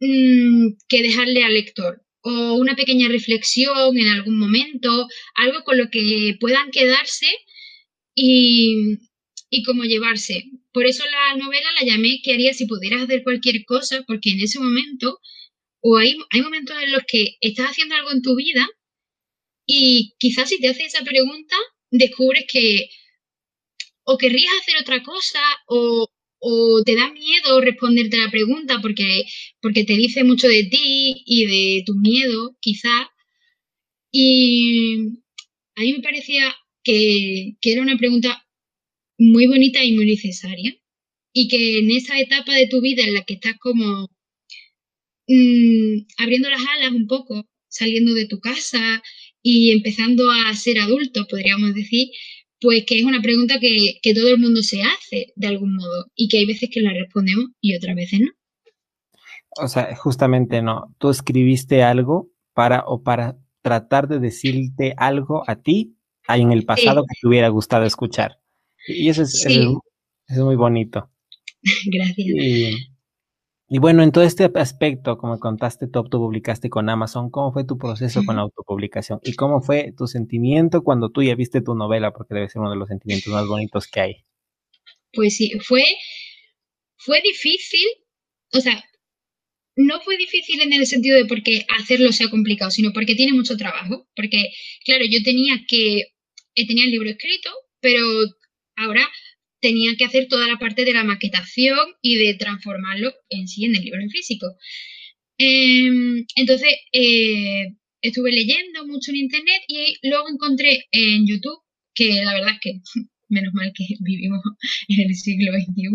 mm, 0.00 0.76
que 0.88 1.02
dejarle 1.02 1.44
al 1.44 1.54
lector 1.54 2.04
o 2.22 2.54
una 2.54 2.76
pequeña 2.76 3.08
reflexión 3.08 3.96
en 3.98 4.08
algún 4.08 4.38
momento, 4.38 5.06
algo 5.34 5.64
con 5.64 5.78
lo 5.78 5.90
que 5.90 6.36
puedan 6.40 6.70
quedarse 6.70 7.26
y, 8.14 8.98
y 9.50 9.62
cómo 9.64 9.84
llevarse. 9.84 10.44
Por 10.72 10.86
eso 10.86 11.04
la 11.06 11.36
novela 11.36 11.68
la 11.80 11.86
llamé 11.86 12.20
¿Qué 12.22 12.34
harías 12.34 12.56
si 12.56 12.66
pudieras 12.66 13.02
hacer 13.02 13.22
cualquier 13.22 13.64
cosa? 13.64 14.02
Porque 14.06 14.30
en 14.30 14.40
ese 14.40 14.58
momento, 14.60 15.18
o 15.80 15.96
hay, 15.96 16.16
hay 16.30 16.42
momentos 16.42 16.76
en 16.82 16.92
los 16.92 17.02
que 17.06 17.36
estás 17.40 17.70
haciendo 17.70 17.94
algo 17.96 18.12
en 18.12 18.22
tu 18.22 18.36
vida 18.36 18.68
y 19.66 20.14
quizás 20.18 20.48
si 20.48 20.60
te 20.60 20.68
haces 20.68 20.94
esa 20.94 21.04
pregunta, 21.04 21.56
descubres 21.90 22.44
que 22.52 22.88
o 24.04 24.18
querrías 24.18 24.52
hacer 24.60 24.76
otra 24.80 25.02
cosa 25.02 25.40
o, 25.68 26.08
o 26.40 26.82
te 26.84 26.96
da 26.96 27.12
miedo 27.12 27.60
responderte 27.60 28.16
a 28.16 28.24
la 28.24 28.30
pregunta 28.30 28.80
porque, 28.82 29.24
porque 29.60 29.84
te 29.84 29.94
dice 29.94 30.24
mucho 30.24 30.48
de 30.48 30.64
ti 30.64 31.22
y 31.26 31.46
de 31.46 31.82
tu 31.86 31.94
miedo, 31.94 32.56
quizá. 32.60 33.10
Y 34.12 34.96
a 35.76 35.82
mí 35.82 35.92
me 35.94 36.02
parecía 36.02 36.54
que, 36.82 37.56
era 37.62 37.82
una 37.82 37.98
pregunta 37.98 38.46
muy 39.18 39.46
bonita 39.46 39.84
y 39.84 39.92
muy 39.92 40.06
necesaria. 40.06 40.76
Y 41.32 41.48
que 41.48 41.78
en 41.78 41.90
esa 41.92 42.18
etapa 42.18 42.54
de 42.54 42.66
tu 42.68 42.80
vida 42.80 43.04
en 43.04 43.14
la 43.14 43.24
que 43.24 43.34
estás 43.34 43.56
como 43.60 44.08
mm, 45.28 46.06
abriendo 46.18 46.50
las 46.50 46.62
alas 46.66 46.92
un 46.92 47.06
poco, 47.06 47.48
saliendo 47.68 48.14
de 48.14 48.26
tu 48.26 48.40
casa 48.40 49.02
y 49.42 49.70
empezando 49.70 50.30
a 50.30 50.54
ser 50.54 50.78
adulto, 50.78 51.26
podríamos 51.28 51.74
decir, 51.74 52.08
pues 52.60 52.84
que 52.86 52.98
es 52.98 53.04
una 53.04 53.20
pregunta 53.20 53.58
que, 53.60 54.00
todo 54.14 54.28
el 54.28 54.38
mundo 54.38 54.62
se 54.62 54.82
hace 54.82 55.32
de 55.34 55.46
algún 55.46 55.76
modo 55.76 56.06
y 56.14 56.28
que 56.28 56.38
hay 56.38 56.46
veces 56.46 56.68
que 56.72 56.80
la 56.80 56.92
respondemos 56.92 57.46
y 57.60 57.76
otras 57.76 57.96
veces 57.96 58.20
no. 58.20 58.30
O 59.62 59.68
sea, 59.68 59.94
justamente 59.96 60.62
no. 60.62 60.94
Tú 60.98 61.10
escribiste 61.10 61.82
algo 61.82 62.30
para 62.54 62.84
o 62.86 63.02
para 63.02 63.36
tratar 63.62 64.08
de 64.08 64.20
decirte 64.20 64.94
algo 64.96 65.42
a 65.46 65.56
ti 65.56 65.96
en 66.28 66.52
el 66.52 66.64
pasado 66.64 67.02
que 67.02 67.14
te 67.20 67.26
hubiera 67.26 67.48
gustado 67.48 67.84
escuchar. 67.84 68.38
Y 68.86 69.08
eso 69.08 69.22
es, 69.22 69.44
es, 69.44 70.38
muy 70.38 70.56
bonito. 70.56 71.10
Gracias. 71.86 72.26
Y 72.26 72.89
bueno, 73.78 74.02
en 74.02 74.10
todo 74.10 74.24
este 74.24 74.50
aspecto, 74.56 75.16
como 75.16 75.38
contaste, 75.38 75.86
tú 75.86 76.02
publicaste 76.10 76.68
con 76.68 76.88
Amazon, 76.88 77.30
¿cómo 77.30 77.52
fue 77.52 77.64
tu 77.64 77.78
proceso 77.78 78.24
con 78.24 78.34
la 78.34 78.42
autopublicación? 78.42 79.20
¿Y 79.22 79.34
cómo 79.34 79.62
fue 79.62 79.92
tu 79.96 80.08
sentimiento 80.08 80.82
cuando 80.82 81.10
tú 81.10 81.22
ya 81.22 81.36
viste 81.36 81.60
tu 81.60 81.76
novela? 81.76 82.12
Porque 82.12 82.34
debe 82.34 82.48
ser 82.48 82.60
uno 82.60 82.70
de 82.70 82.76
los 82.76 82.88
sentimientos 82.88 83.32
más 83.32 83.46
bonitos 83.46 83.86
que 83.86 84.00
hay. 84.00 84.24
Pues 85.12 85.36
sí, 85.36 85.52
fue, 85.60 85.84
fue 86.96 87.20
difícil, 87.22 87.86
o 88.52 88.60
sea, 88.60 88.82
no 89.76 90.00
fue 90.00 90.16
difícil 90.16 90.60
en 90.62 90.72
el 90.72 90.86
sentido 90.86 91.16
de 91.16 91.26
porque 91.26 91.64
hacerlo 91.78 92.12
sea 92.12 92.28
complicado, 92.28 92.72
sino 92.72 92.92
porque 92.92 93.14
tiene 93.14 93.32
mucho 93.32 93.56
trabajo. 93.56 94.08
Porque, 94.16 94.50
claro, 94.84 95.04
yo 95.08 95.22
tenía 95.22 95.64
que, 95.68 96.12
tenía 96.54 96.84
el 96.84 96.90
libro 96.90 97.08
escrito, 97.08 97.50
pero 97.80 98.04
ahora 98.76 99.08
tenía 99.60 99.92
que 99.96 100.04
hacer 100.04 100.28
toda 100.28 100.46
la 100.48 100.58
parte 100.58 100.84
de 100.84 100.92
la 100.92 101.04
maquetación 101.04 101.78
y 102.02 102.16
de 102.16 102.34
transformarlo 102.34 103.12
en 103.28 103.48
sí 103.48 103.64
en 103.64 103.76
el 103.76 103.84
libro 103.84 104.00
en 104.00 104.10
físico. 104.10 104.46
Em, 105.38 106.26
entonces, 106.36 106.68
eh, 106.92 107.66
estuve 108.02 108.30
leyendo 108.32 108.86
mucho 108.86 109.10
en 109.10 109.18
internet 109.18 109.62
y 109.68 109.96
luego 110.08 110.28
encontré 110.28 110.86
en 110.92 111.26
YouTube, 111.26 111.60
que 111.94 112.22
la 112.22 112.34
verdad 112.34 112.52
es 112.54 112.60
que 112.60 112.80
menos 113.28 113.54
mal 113.54 113.72
que 113.74 113.84
vivimos 114.00 114.40
en 114.88 115.00
el 115.08 115.14
siglo 115.14 115.52
XXI, 115.52 115.88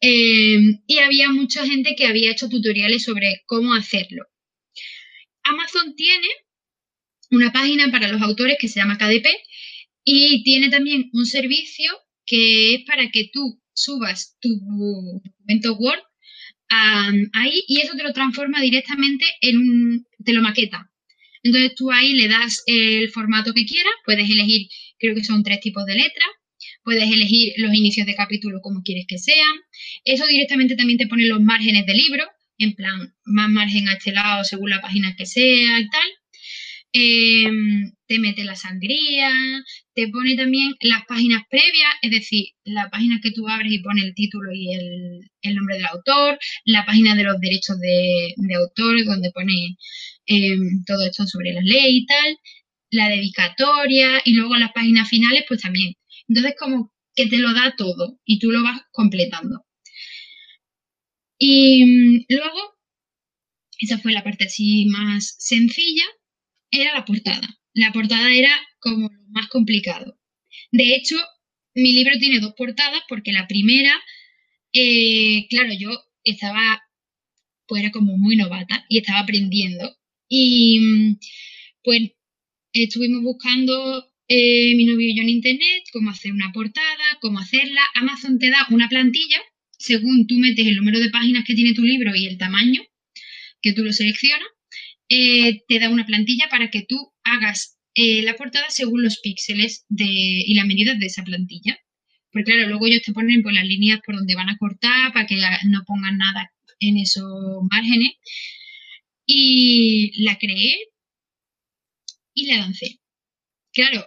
em, 0.00 0.80
y 0.86 0.98
había 0.98 1.30
mucha 1.30 1.66
gente 1.66 1.94
que 1.96 2.06
había 2.06 2.32
hecho 2.32 2.48
tutoriales 2.48 3.04
sobre 3.04 3.42
cómo 3.46 3.74
hacerlo. 3.74 4.24
Amazon 5.42 5.94
tiene 5.96 6.28
una 7.30 7.52
página 7.52 7.90
para 7.90 8.08
los 8.08 8.22
autores 8.22 8.56
que 8.60 8.68
se 8.68 8.80
llama 8.80 8.98
KDP 8.98 9.26
y 10.04 10.42
tiene 10.42 10.70
también 10.70 11.10
un 11.12 11.26
servicio 11.26 11.92
que 12.30 12.74
es 12.74 12.84
para 12.86 13.10
que 13.10 13.28
tú 13.32 13.60
subas 13.74 14.36
tu 14.40 14.48
documento 14.48 15.74
Word 15.74 16.00
ahí 17.32 17.64
y 17.66 17.80
eso 17.80 17.96
te 17.96 18.04
lo 18.04 18.12
transforma 18.12 18.60
directamente 18.60 19.24
en 19.40 19.56
un, 19.56 20.06
te 20.24 20.32
lo 20.32 20.40
maqueta. 20.40 20.88
Entonces 21.42 21.74
tú 21.74 21.90
ahí 21.90 22.12
le 22.12 22.28
das 22.28 22.62
el 22.66 23.10
formato 23.10 23.52
que 23.52 23.66
quieras, 23.66 23.92
puedes 24.04 24.30
elegir, 24.30 24.68
creo 24.98 25.14
que 25.16 25.24
son 25.24 25.42
tres 25.42 25.58
tipos 25.60 25.84
de 25.86 25.94
letras, 25.94 26.28
puedes 26.84 27.10
elegir 27.10 27.54
los 27.56 27.74
inicios 27.74 28.06
de 28.06 28.14
capítulo 28.14 28.60
como 28.62 28.82
quieres 28.82 29.06
que 29.08 29.18
sean. 29.18 29.56
Eso 30.04 30.24
directamente 30.26 30.76
también 30.76 30.98
te 30.98 31.08
pone 31.08 31.26
los 31.26 31.40
márgenes 31.40 31.84
del 31.86 31.96
libro, 31.96 32.24
en 32.58 32.74
plan, 32.74 33.12
más 33.24 33.50
margen 33.50 33.88
a 33.88 33.94
este 33.94 34.12
lado 34.12 34.44
según 34.44 34.70
la 34.70 34.80
página 34.80 35.16
que 35.16 35.26
sea 35.26 35.80
y 35.80 35.88
tal. 35.88 36.08
Em, 36.92 37.92
te 38.08 38.18
mete 38.18 38.42
la 38.42 38.56
sangría, 38.56 39.30
te 39.94 40.08
pone 40.08 40.34
también 40.36 40.74
las 40.80 41.04
páginas 41.06 41.42
previas, 41.48 41.92
es 42.02 42.10
decir, 42.10 42.46
la 42.64 42.90
página 42.90 43.20
que 43.22 43.30
tú 43.30 43.48
abres 43.48 43.72
y 43.72 43.78
pone 43.78 44.02
el 44.02 44.14
título 44.14 44.50
y 44.52 44.74
el, 44.74 45.54
nombre 45.54 45.76
del 45.76 45.86
autor, 45.86 46.38
la 46.64 46.84
página 46.84 47.14
de 47.14 47.22
los 47.24 47.38
derechos 47.40 47.78
de, 47.78 48.34
autor, 48.56 49.04
donde 49.04 49.30
pone 49.32 49.76
em, 50.26 50.84
todo 50.84 51.06
esto 51.06 51.26
sobre 51.26 51.52
la 51.52 51.60
ley 51.62 51.98
y 51.98 52.06
tal, 52.06 52.36
la 52.90 53.08
dedicatoria 53.08 54.20
y 54.24 54.34
luego 54.34 54.56
las 54.56 54.72
páginas 54.72 55.08
finales, 55.08 55.44
pues 55.48 55.60
también. 55.62 55.94
Entonces, 56.28 56.54
como 56.58 56.92
que 57.14 57.26
te 57.26 57.38
lo 57.38 57.54
da 57.54 57.74
todo 57.76 58.18
y 58.24 58.38
tú 58.40 58.50
lo 58.50 58.62
vas 58.64 58.80
completando. 58.92 59.64
Y 61.38 61.84
mm, 61.84 62.24
luego, 62.28 62.58
esa 63.78 63.98
fue 63.98 64.12
la 64.12 64.24
parte 64.24 64.44
así 64.44 64.86
más 64.86 65.36
sencilla 65.38 66.04
era 66.70 66.94
la 66.94 67.04
portada. 67.04 67.48
La 67.74 67.92
portada 67.92 68.32
era 68.32 68.50
como 68.78 69.08
lo 69.08 69.28
más 69.28 69.48
complicado. 69.48 70.18
De 70.72 70.94
hecho, 70.94 71.16
mi 71.74 71.92
libro 71.92 72.18
tiene 72.18 72.40
dos 72.40 72.54
portadas 72.56 73.02
porque 73.08 73.32
la 73.32 73.46
primera, 73.46 73.92
eh, 74.72 75.46
claro, 75.48 75.72
yo 75.78 75.90
estaba, 76.24 76.82
pues 77.66 77.82
era 77.82 77.92
como 77.92 78.16
muy 78.18 78.36
novata 78.36 78.84
y 78.88 78.98
estaba 78.98 79.20
aprendiendo. 79.20 79.96
Y 80.28 81.16
pues 81.82 82.12
estuvimos 82.72 83.22
buscando 83.22 84.06
eh, 84.28 84.74
mi 84.76 84.84
novio 84.84 85.08
y 85.08 85.16
yo 85.16 85.22
en 85.22 85.28
internet 85.28 85.84
cómo 85.92 86.10
hacer 86.10 86.32
una 86.32 86.52
portada, 86.52 87.04
cómo 87.20 87.38
hacerla. 87.38 87.82
Amazon 87.94 88.38
te 88.38 88.50
da 88.50 88.66
una 88.70 88.88
plantilla 88.88 89.40
según 89.78 90.26
tú 90.26 90.36
metes 90.36 90.66
el 90.66 90.76
número 90.76 91.00
de 91.00 91.10
páginas 91.10 91.44
que 91.46 91.54
tiene 91.54 91.74
tu 91.74 91.82
libro 91.82 92.14
y 92.14 92.26
el 92.26 92.36
tamaño 92.38 92.82
que 93.62 93.72
tú 93.72 93.82
lo 93.82 93.92
seleccionas 93.92 94.46
eh, 95.10 95.62
te 95.68 95.78
da 95.80 95.90
una 95.90 96.06
plantilla 96.06 96.48
para 96.48 96.70
que 96.70 96.86
tú 96.88 97.12
hagas 97.24 97.78
eh, 97.94 98.22
la 98.22 98.36
portada 98.36 98.70
según 98.70 99.02
los 99.02 99.18
píxeles 99.18 99.84
y 99.90 100.54
las 100.54 100.66
medidas 100.66 100.98
de 100.98 101.06
esa 101.06 101.24
plantilla. 101.24 101.78
Porque 102.32 102.52
claro, 102.52 102.68
luego 102.68 102.86
ellos 102.86 103.02
te 103.02 103.12
ponen 103.12 103.42
pues, 103.42 103.54
las 103.54 103.66
líneas 103.66 104.00
por 104.06 104.16
donde 104.16 104.36
van 104.36 104.48
a 104.48 104.56
cortar 104.56 105.12
para 105.12 105.26
que 105.26 105.36
no 105.66 105.82
pongan 105.86 106.16
nada 106.16 106.52
en 106.78 106.96
esos 106.98 107.24
márgenes. 107.70 108.12
Y 109.26 110.22
la 110.24 110.38
creé 110.38 110.76
y 112.34 112.46
la 112.46 112.58
lancé. 112.58 113.00
Claro, 113.72 114.06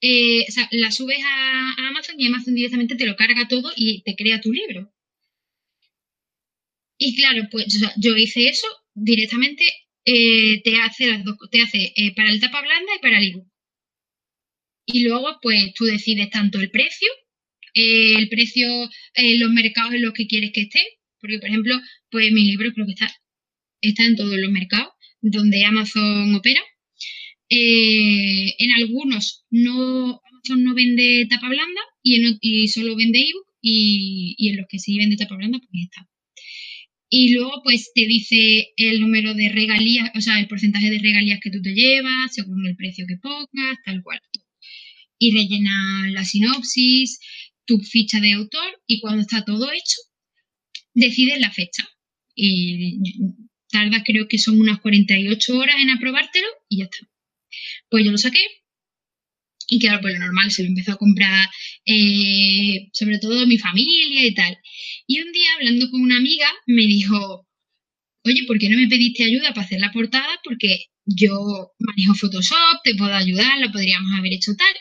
eh, 0.00 0.46
la 0.72 0.90
subes 0.90 1.18
a, 1.24 1.74
Amazon 1.88 2.16
y 2.18 2.26
Amazon 2.26 2.54
directamente 2.54 2.96
te 2.96 3.06
lo 3.06 3.16
carga 3.16 3.48
todo 3.48 3.72
y 3.76 4.02
te 4.02 4.14
crea 4.16 4.40
tu 4.40 4.52
libro. 4.52 4.92
Y 6.98 7.16
claro, 7.16 7.48
pues 7.50 7.66
yo 7.96 8.16
hice 8.16 8.48
eso 8.48 8.66
directamente 8.94 9.64
eh, 10.04 10.62
te 10.62 10.76
hace, 10.76 11.06
las 11.08 11.24
dos, 11.24 11.36
te 11.50 11.62
hace 11.62 11.92
eh, 11.96 12.14
para 12.14 12.30
el 12.30 12.40
tapa 12.40 12.60
blanda 12.60 12.92
y 12.96 13.00
para 13.00 13.18
el 13.18 13.28
ebook. 13.30 13.48
Y 14.86 15.04
luego, 15.04 15.38
pues 15.42 15.72
tú 15.74 15.84
decides 15.84 16.30
tanto 16.30 16.60
el 16.60 16.70
precio, 16.70 17.08
eh, 17.74 18.14
el 18.18 18.28
precio 18.28 18.68
en 19.14 19.40
los 19.40 19.50
mercados 19.50 19.94
en 19.94 20.02
los 20.02 20.12
que 20.12 20.26
quieres 20.26 20.52
que 20.52 20.62
esté, 20.62 20.80
porque 21.20 21.38
por 21.38 21.48
ejemplo, 21.48 21.80
pues 22.10 22.32
mi 22.32 22.44
libro 22.44 22.72
creo 22.72 22.86
que 22.86 22.92
está, 22.92 23.10
está 23.80 24.04
en 24.04 24.16
todos 24.16 24.36
los 24.38 24.50
mercados, 24.50 24.92
donde 25.22 25.64
Amazon 25.64 26.34
opera. 26.34 26.60
En 27.48 28.70
algunos 28.76 29.44
no, 29.50 30.20
Amazon 30.30 30.64
no 30.64 30.74
vende 30.74 31.26
tapa 31.30 31.48
blanda 31.48 31.80
y, 32.02 32.38
y 32.40 32.68
solo 32.68 32.96
vende 32.96 33.20
ebook 33.20 33.46
y, 33.62 34.34
y 34.38 34.50
en 34.50 34.56
los 34.58 34.66
que 34.68 34.78
sí 34.78 34.98
vende 34.98 35.16
tapa 35.16 35.36
blanda, 35.36 35.58
pues 35.58 35.84
está. 35.84 36.08
Y 37.16 37.32
luego, 37.32 37.62
pues 37.62 37.92
te 37.94 38.08
dice 38.08 38.72
el 38.76 39.00
número 39.00 39.34
de 39.34 39.48
regalías, 39.48 40.10
o 40.16 40.20
sea, 40.20 40.40
el 40.40 40.48
porcentaje 40.48 40.90
de 40.90 40.98
regalías 40.98 41.38
que 41.40 41.48
tú 41.48 41.62
te 41.62 41.72
llevas, 41.72 42.34
según 42.34 42.66
el 42.66 42.74
precio 42.74 43.06
que 43.06 43.18
pongas, 43.18 43.78
tal 43.84 44.02
cual. 44.02 44.20
Y 45.16 45.30
rellena 45.30 46.10
la 46.10 46.24
sinopsis, 46.24 47.20
tu 47.66 47.78
ficha 47.78 48.18
de 48.18 48.32
autor, 48.32 48.82
y 48.88 48.98
cuando 48.98 49.20
está 49.20 49.44
todo 49.44 49.70
hecho, 49.70 50.00
decides 50.92 51.38
la 51.38 51.52
fecha. 51.52 51.88
Y 52.34 52.98
tardas, 53.70 54.02
creo 54.04 54.26
que 54.26 54.38
son 54.38 54.60
unas 54.60 54.80
48 54.80 55.56
horas 55.56 55.76
en 55.80 55.90
aprobártelo, 55.90 56.48
y 56.68 56.78
ya 56.78 56.84
está. 56.86 57.08
Pues 57.90 58.04
yo 58.04 58.10
lo 58.10 58.18
saqué, 58.18 58.44
y 59.68 59.78
claro, 59.78 60.00
pues 60.02 60.14
lo 60.14 60.20
normal, 60.20 60.50
se 60.50 60.62
lo 60.62 60.68
empezó 60.68 60.92
a 60.92 60.96
comprar 60.96 61.48
eh, 61.86 62.88
sobre 62.92 63.18
todo 63.18 63.46
mi 63.46 63.58
familia 63.58 64.26
y 64.26 64.34
tal. 64.34 64.56
Y 65.06 65.20
un 65.20 65.32
día 65.32 65.48
hablando 65.58 65.90
con 65.90 66.00
una 66.02 66.16
amiga 66.18 66.46
me 66.66 66.82
dijo, 66.86 67.46
oye, 68.24 68.44
¿por 68.46 68.58
qué 68.58 68.68
no 68.68 68.78
me 68.78 68.88
pediste 68.88 69.24
ayuda 69.24 69.50
para 69.54 69.66
hacer 69.66 69.80
la 69.80 69.92
portada? 69.92 70.40
Porque 70.44 70.86
yo 71.06 71.72
manejo 71.78 72.14
Photoshop, 72.14 72.82
te 72.82 72.94
puedo 72.94 73.14
ayudar, 73.14 73.58
lo 73.60 73.72
podríamos 73.72 74.10
haber 74.18 74.34
hecho 74.34 74.54
tal. 74.56 74.74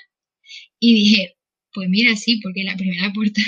Y 0.79 0.93
dije, 0.95 1.35
pues 1.73 1.89
mira, 1.89 2.15
sí, 2.15 2.39
porque 2.41 2.63
la 2.63 2.77
primera 2.77 3.11
portada 3.13 3.47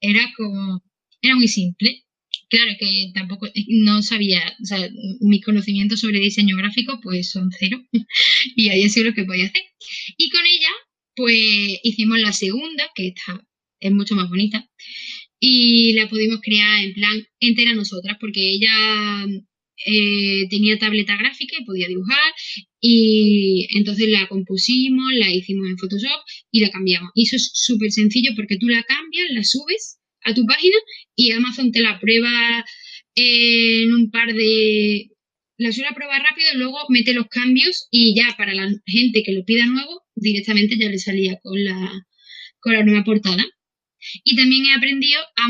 era 0.00 0.32
como, 0.36 0.82
era 1.22 1.36
muy 1.36 1.48
simple. 1.48 2.04
Claro 2.48 2.72
que 2.78 3.10
tampoco, 3.12 3.46
no 3.68 4.00
sabía, 4.02 4.56
o 4.62 4.64
sea, 4.64 4.88
mis 5.20 5.44
conocimientos 5.44 6.00
sobre 6.00 6.18
diseño 6.18 6.56
gráfico 6.56 6.98
pues 7.02 7.30
son 7.30 7.50
cero 7.58 7.84
y 8.56 8.70
ahí 8.70 8.88
sido 8.88 9.06
lo 9.06 9.14
que 9.14 9.24
podía 9.24 9.46
hacer. 9.46 9.62
Y 10.16 10.30
con 10.30 10.40
ella 10.40 10.70
pues 11.18 11.80
hicimos 11.82 12.20
la 12.20 12.32
segunda, 12.32 12.88
que 12.94 13.08
está, 13.08 13.44
es 13.80 13.92
mucho 13.92 14.14
más 14.14 14.28
bonita, 14.30 14.70
y 15.40 15.92
la 15.94 16.08
pudimos 16.08 16.40
crear 16.40 16.84
en 16.84 16.94
plan 16.94 17.26
entera 17.40 17.74
nosotras, 17.74 18.16
porque 18.20 18.40
ella 18.40 19.26
eh, 19.84 20.46
tenía 20.48 20.78
tableta 20.78 21.16
gráfica 21.16 21.56
y 21.58 21.64
podía 21.64 21.88
dibujar, 21.88 22.32
y 22.80 23.66
entonces 23.76 24.08
la 24.08 24.28
compusimos, 24.28 25.12
la 25.14 25.30
hicimos 25.32 25.68
en 25.68 25.78
Photoshop 25.78 26.20
y 26.52 26.60
la 26.60 26.70
cambiamos. 26.70 27.10
Y 27.14 27.24
eso 27.24 27.36
es 27.36 27.50
súper 27.52 27.90
sencillo 27.90 28.30
porque 28.36 28.56
tú 28.56 28.68
la 28.68 28.84
cambias, 28.84 29.28
la 29.32 29.42
subes 29.42 29.98
a 30.24 30.34
tu 30.34 30.44
página 30.46 30.76
y 31.16 31.32
Amazon 31.32 31.72
te 31.72 31.80
la 31.80 31.98
prueba 32.00 32.64
en 33.14 33.92
un 33.92 34.10
par 34.10 34.32
de... 34.32 35.10
La 35.56 35.72
suele 35.72 35.90
prueba 35.92 36.18
rápido 36.18 36.50
y 36.54 36.58
luego 36.58 36.78
mete 36.88 37.12
los 37.12 37.26
cambios 37.26 37.88
y 37.90 38.14
ya 38.14 38.36
para 38.36 38.54
la 38.54 38.70
gente 38.86 39.24
que 39.24 39.32
lo 39.32 39.44
pida 39.44 39.66
nuevo 39.66 40.02
directamente 40.14 40.78
ya 40.78 40.88
le 40.88 40.98
salía 40.98 41.36
con 41.42 41.64
la, 41.64 42.06
con 42.60 42.74
la 42.74 42.84
nueva 42.84 43.02
portada. 43.02 43.44
Y 44.22 44.36
también 44.36 44.66
he 44.66 44.74
aprendido 44.74 45.20
a, 45.36 45.48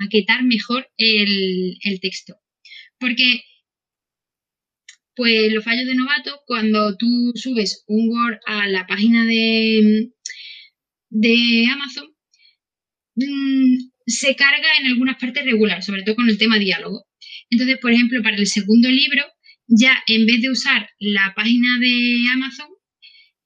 maquetar 0.00 0.44
mejor 0.44 0.88
el, 0.96 1.78
texto. 2.00 2.36
Porque, 2.98 3.42
pues 5.14 5.52
los 5.52 5.62
fallos 5.62 5.86
de 5.86 5.94
novato, 5.94 6.40
cuando 6.46 6.96
tú 6.96 7.32
subes 7.34 7.84
un 7.86 8.08
Word 8.08 8.38
a 8.46 8.66
la 8.66 8.86
página 8.86 9.26
de, 9.26 10.10
de 11.10 11.66
Amazon, 11.70 12.14
mm, 13.26 13.90
se 14.06 14.34
carga 14.36 14.68
en 14.80 14.86
algunas 14.86 15.18
partes 15.18 15.44
regular, 15.44 15.82
sobre 15.82 16.02
todo 16.02 16.16
con 16.16 16.28
el 16.28 16.38
tema 16.38 16.58
diálogo. 16.58 17.04
Entonces, 17.50 17.78
por 17.78 17.92
ejemplo, 17.92 18.22
para 18.22 18.36
el 18.36 18.46
segundo 18.46 18.88
libro, 18.90 19.22
ya 19.66 20.02
en 20.06 20.26
vez 20.26 20.40
de 20.40 20.50
usar 20.50 20.88
la 20.98 21.32
página 21.36 21.78
de 21.78 22.24
Amazon, 22.32 22.68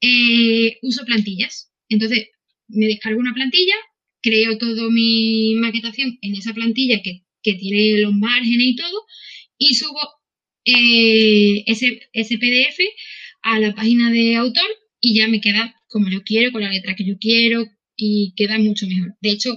eh, 0.01 0.79
uso 0.83 1.05
plantillas. 1.05 1.73
Entonces, 1.89 2.29
me 2.69 2.87
descargo 2.87 3.21
una 3.21 3.35
plantilla, 3.35 3.75
creo 4.23 4.59
toda 4.59 4.89
mi 4.91 5.55
maquetación 5.57 6.19
en 6.23 6.37
esa 6.37 6.55
plantilla 6.55 7.01
que, 7.03 7.23
tiene 7.43 8.01
los 8.01 8.15
márgenes 8.15 8.67
y 8.69 8.77
todo, 8.77 9.05
y 9.59 9.75
subo 9.75 10.01
eh, 10.65 11.65
ese, 11.67 12.09
ese 12.13 12.39
PDF 12.39 12.79
a 13.43 13.59
la 13.59 13.75
página 13.75 14.13
de 14.13 14.37
autor 14.37 14.65
y 15.01 15.17
ya 15.17 15.27
me 15.27 15.41
queda 15.41 15.75
como 15.89 16.09
yo 16.09 16.23
quiero, 16.23 16.53
con 16.53 16.63
la 16.63 16.71
letra 16.71 16.95
que 16.95 17.05
yo 17.05 17.19
quiero 17.19 17.67
y 18.03 18.35
queda 18.37 18.59
mucho 18.59 18.87
mejor. 18.87 19.15
De 19.21 19.31
hecho, 19.31 19.57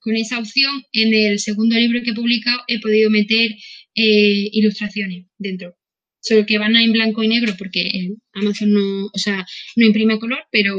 con 0.00 0.14
esa 0.16 0.38
opción, 0.38 0.82
en 0.92 1.12
el 1.14 1.38
segundo 1.38 1.76
libro 1.76 2.00
que 2.04 2.10
he 2.10 2.14
publicado 2.14 2.60
he 2.68 2.80
podido 2.80 3.10
meter 3.10 3.50
eh, 3.94 4.48
ilustraciones 4.52 5.26
dentro 5.38 5.76
solo 6.22 6.46
que 6.46 6.58
van 6.58 6.76
en 6.76 6.92
blanco 6.92 7.22
y 7.22 7.28
negro 7.28 7.52
porque 7.58 8.14
Amazon 8.32 8.72
no, 8.72 9.06
o 9.06 9.18
sea, 9.18 9.44
no 9.76 9.86
imprime 9.86 10.18
color, 10.18 10.38
pero 10.50 10.76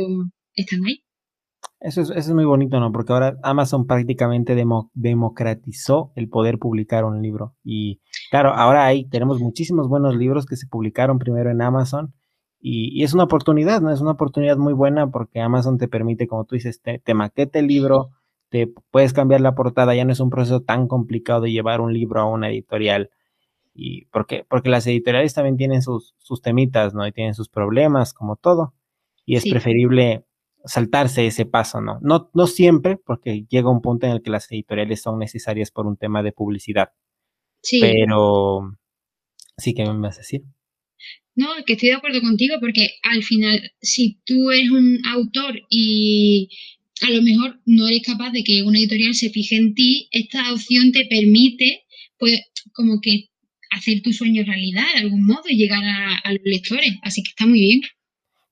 están 0.56 0.86
ahí. 0.86 1.04
Eso 1.80 2.02
es, 2.02 2.10
eso 2.12 2.30
es 2.30 2.34
muy 2.34 2.46
bonito, 2.46 2.80
¿no? 2.80 2.94
Porque 2.94 3.12
ahora 3.12 3.36
Amazon 3.44 3.86
prácticamente 3.86 4.56
democratizó 4.94 6.14
el 6.16 6.30
poder 6.30 6.58
publicar 6.58 7.04
un 7.04 7.22
libro. 7.22 7.58
Y 7.62 8.00
claro, 8.32 8.54
ahora 8.54 8.86
hay, 8.86 9.10
tenemos 9.10 9.42
muchísimos 9.42 9.90
buenos 9.90 10.16
libros 10.16 10.46
que 10.46 10.56
se 10.56 10.68
publicaron 10.68 11.20
primero 11.20 11.52
en 11.52 11.62
Amazon. 11.62 12.14
Y, 12.66 13.04
es 13.04 13.14
una 13.14 13.26
oportunidad, 13.26 13.82
¿no? 13.82 13.92
Es 13.92 14.00
una 14.00 14.12
oportunidad 14.12 14.56
muy 14.56 14.72
buena 14.72 15.12
porque 15.12 15.42
Amazon 15.42 15.78
te 15.78 15.90
permite, 15.90 16.28
como 16.28 16.46
tú 16.46 16.56
dices, 16.56 16.82
te, 16.82 17.00
te 17.00 17.14
maquete 17.14 17.60
el 17.60 17.68
libro, 17.68 18.12
te 18.50 18.68
puedes 18.90 19.12
cambiar 19.12 19.42
la 19.42 19.54
portada, 19.54 19.94
ya 19.96 20.06
no 20.06 20.14
es 20.14 20.22
un 20.22 20.30
proceso 20.30 20.62
tan 20.62 20.88
complicado 20.88 21.42
de 21.42 21.52
llevar 21.52 21.82
un 21.82 21.94
libro 21.94 22.22
a 22.22 22.26
una 22.26 22.50
editorial 22.50 23.10
y 23.74 24.06
porque, 24.06 24.46
porque 24.48 24.70
las 24.70 24.86
editoriales 24.88 25.34
también 25.34 25.58
tienen 25.58 25.82
sus, 25.82 26.14
sus 26.20 26.42
temitas, 26.42 26.94
¿no? 26.94 27.06
Y 27.08 27.12
tienen 27.12 27.34
sus 27.34 27.50
problemas, 27.50 28.14
como 28.14 28.36
todo. 28.36 28.74
Y 29.26 29.36
es 29.36 29.50
preferible 29.50 30.26
saltarse 30.64 31.26
ese 31.26 31.46
paso, 31.46 31.82
¿no? 31.82 31.98
¿no? 32.02 32.30
No 32.34 32.48
siempre, 32.48 32.98
porque 32.98 33.46
llega 33.50 33.70
un 33.70 33.82
punto 33.82 34.06
en 34.06 34.14
el 34.14 34.22
que 34.22 34.30
las 34.30 34.52
editoriales 34.52 35.02
son 35.02 35.20
necesarias 35.20 35.72
por 35.72 35.88
un 35.88 35.98
tema 35.98 36.22
de 36.22 36.32
publicidad. 36.32 36.92
Sí. 37.62 37.80
Pero 37.82 38.72
sí 39.58 39.74
que 39.74 39.86
me 39.86 40.00
vas 40.00 40.18
a 40.18 40.20
decir. 40.20 40.44
No, 41.36 41.48
que 41.66 41.74
estoy 41.74 41.90
de 41.90 41.96
acuerdo 41.96 42.22
contigo 42.22 42.56
porque 42.60 42.90
al 43.02 43.24
final, 43.24 43.72
si 43.82 44.20
tú 44.26 44.52
eres 44.52 44.70
un 44.70 45.00
autor 45.06 45.60
y 45.70 46.50
a 47.02 47.10
lo 47.10 47.22
mejor 47.22 47.60
no 47.66 47.88
eres 47.88 48.04
capaz 48.04 48.32
de 48.32 48.44
que 48.44 48.62
una 48.64 48.78
editorial 48.78 49.16
se 49.16 49.30
fije 49.30 49.56
en 49.56 49.74
ti, 49.74 50.08
esta 50.12 50.54
opción 50.54 50.92
te 50.92 51.06
permite, 51.06 51.84
pues, 52.20 52.40
como 52.74 53.00
que 53.02 53.30
hacer 53.72 54.02
tu 54.04 54.14
sueño 54.14 54.44
realidad 54.46 54.84
de 54.94 55.02
algún 55.02 55.26
modo 55.26 55.44
y 55.50 55.58
llegar 55.58 55.84
a, 55.84 56.32
los 56.32 56.42
lectores. 56.44 56.94
Así 57.02 57.24
que 57.24 57.30
está 57.30 57.46
muy 57.46 57.60
bien. 57.60 57.82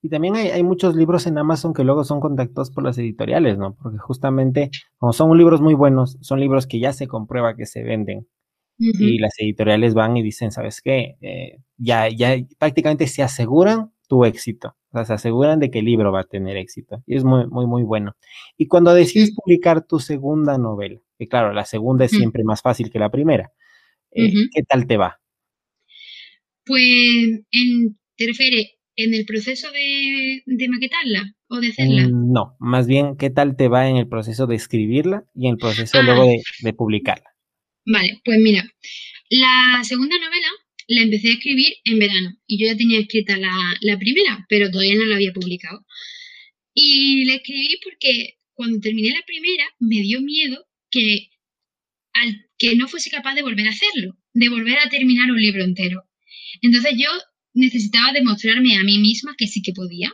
Y 0.04 0.10
también 0.10 0.36
hay, 0.36 0.64
muchos 0.64 0.96
libros 0.96 1.28
en 1.28 1.38
Amazon 1.38 1.74
que 1.76 1.84
luego 1.84 2.04
son 2.04 2.20
contactados 2.20 2.72
por 2.72 2.84
las 2.84 2.98
editoriales, 2.98 3.60
¿no? 3.60 3.76
Porque 3.76 4.00
justamente, 4.00 4.72
como 4.98 5.14
son 5.14 5.38
libros 5.38 5.62
muy 5.62 5.76
buenos, 5.76 6.18
son 6.22 6.40
libros 6.40 6.66
que 6.66 6.80
ya 6.80 6.92
se 6.92 7.08
comprueba 7.08 7.56
que 7.56 7.68
se 7.68 7.84
venden. 7.84 8.28
Y 8.84 9.20
las 9.20 9.34
editoriales 9.38 9.94
van 9.94 10.18
y 10.18 10.24
dicen, 10.24 10.52
¿sabes 10.52 10.82
qué? 10.82 11.16
Eh, 11.22 11.60
ya, 11.78 12.10
ya 12.10 12.36
prácticamente 12.58 13.06
se 13.08 13.22
aseguran 13.22 13.92
tu 14.08 14.26
éxito. 14.26 14.76
O 14.90 14.98
sea, 14.98 15.06
se 15.06 15.14
aseguran 15.14 15.60
de 15.60 15.70
que 15.70 15.80
el 15.80 15.86
libro 15.86 16.12
va 16.12 16.22
a 16.22 16.24
tener 16.24 16.58
éxito. 16.58 17.04
Y 17.06 17.16
es 17.16 17.24
muy, 17.24 17.48
muy, 17.48 17.68
muy 17.68 17.84
bueno. 17.84 18.16
Y 18.58 18.68
cuando 18.68 18.94
decides 18.94 19.34
publicar 19.36 19.86
tu 19.86 20.00
segunda 20.00 20.58
novela, 20.58 21.00
que 21.20 21.28
claro, 21.28 21.54
la 21.54 21.66
segunda 21.66 22.06
es 22.06 22.12
siempre 22.12 22.44
más 22.44 22.62
fácil 22.62 22.90
que 22.90 23.00
la 23.00 23.12
primera, 23.12 23.52
eh, 24.12 24.32
¿Qué 24.54 24.64
tal 24.64 24.88
te 24.88 24.98
va? 24.98 25.20
Pues, 26.66 27.42
¿te 28.18 28.28
refieres 28.28 28.74
en 28.96 29.14
el 29.14 29.26
proceso 29.26 29.68
de, 29.72 30.68
maquetarla 30.70 31.34
o 31.48 31.60
de 31.60 31.68
hacerla? 31.68 32.08
Mm, 32.08 32.32
no, 32.32 32.56
más 32.60 32.88
bien, 32.88 33.16
¿qué 33.18 33.30
tal 33.30 33.56
te 33.56 33.68
va 33.68 33.88
en 33.88 33.98
el 33.98 34.08
proceso 34.08 34.48
de 34.48 34.56
escribirla 34.56 35.26
y 35.34 35.48
en 35.48 35.54
el 35.54 35.58
proceso 35.58 35.98
ah. 36.00 36.04
luego 36.04 36.26
de, 36.62 36.74
publicarla? 36.74 37.31
Vale, 37.86 38.22
pues 38.24 38.40
mira, 38.40 38.64
la 39.30 39.82
segunda 39.84 40.18
novela 40.18 40.48
la 40.88 41.02
empecé 41.02 41.30
a 41.30 41.34
escribir 41.34 41.74
en 41.86 42.00
verano 42.00 42.38
y 42.48 42.60
yo 42.60 42.68
ya 42.68 42.78
tenía 42.78 43.00
escrita 43.00 43.38
la, 43.38 43.52
la 43.82 43.98
primera, 43.98 44.46
pero 44.50 44.70
todavía 44.70 44.96
no 44.96 45.06
la 45.06 45.16
había 45.16 45.34
publicado. 45.34 45.86
Y 46.74 47.26
la 47.26 47.36
escribí 47.36 47.80
porque 47.84 48.38
cuando 48.54 48.80
terminé 48.80 49.10
la 49.12 49.24
primera 49.26 49.66
me 49.80 50.02
dio 50.02 50.22
miedo 50.22 50.66
que 50.90 51.30
al 52.14 52.50
que 52.58 52.76
no 52.76 52.88
fuese 52.88 53.10
capaz 53.10 53.36
de 53.36 53.42
volver 53.42 53.68
a 53.68 53.72
hacerlo, 53.72 54.18
de 54.34 54.50
volver 54.50 54.78
a 54.80 54.90
terminar 54.90 55.32
un 55.32 55.42
libro 55.42 55.64
entero. 55.64 56.04
Entonces 56.62 56.94
yo 56.98 57.10
necesitaba 57.54 58.14
demostrarme 58.14 58.78
a 58.78 58.84
mí 58.84 59.00
misma 59.00 59.36
que 59.38 59.48
sí 59.48 59.62
que 59.62 59.74
podía. 59.74 60.14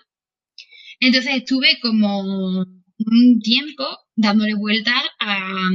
Entonces 0.99 1.35
estuve 1.35 1.79
como 1.81 2.65
un 2.97 3.39
tiempo 3.41 3.85
dándole 4.15 4.55
vueltas 4.55 5.03
a 5.19 5.69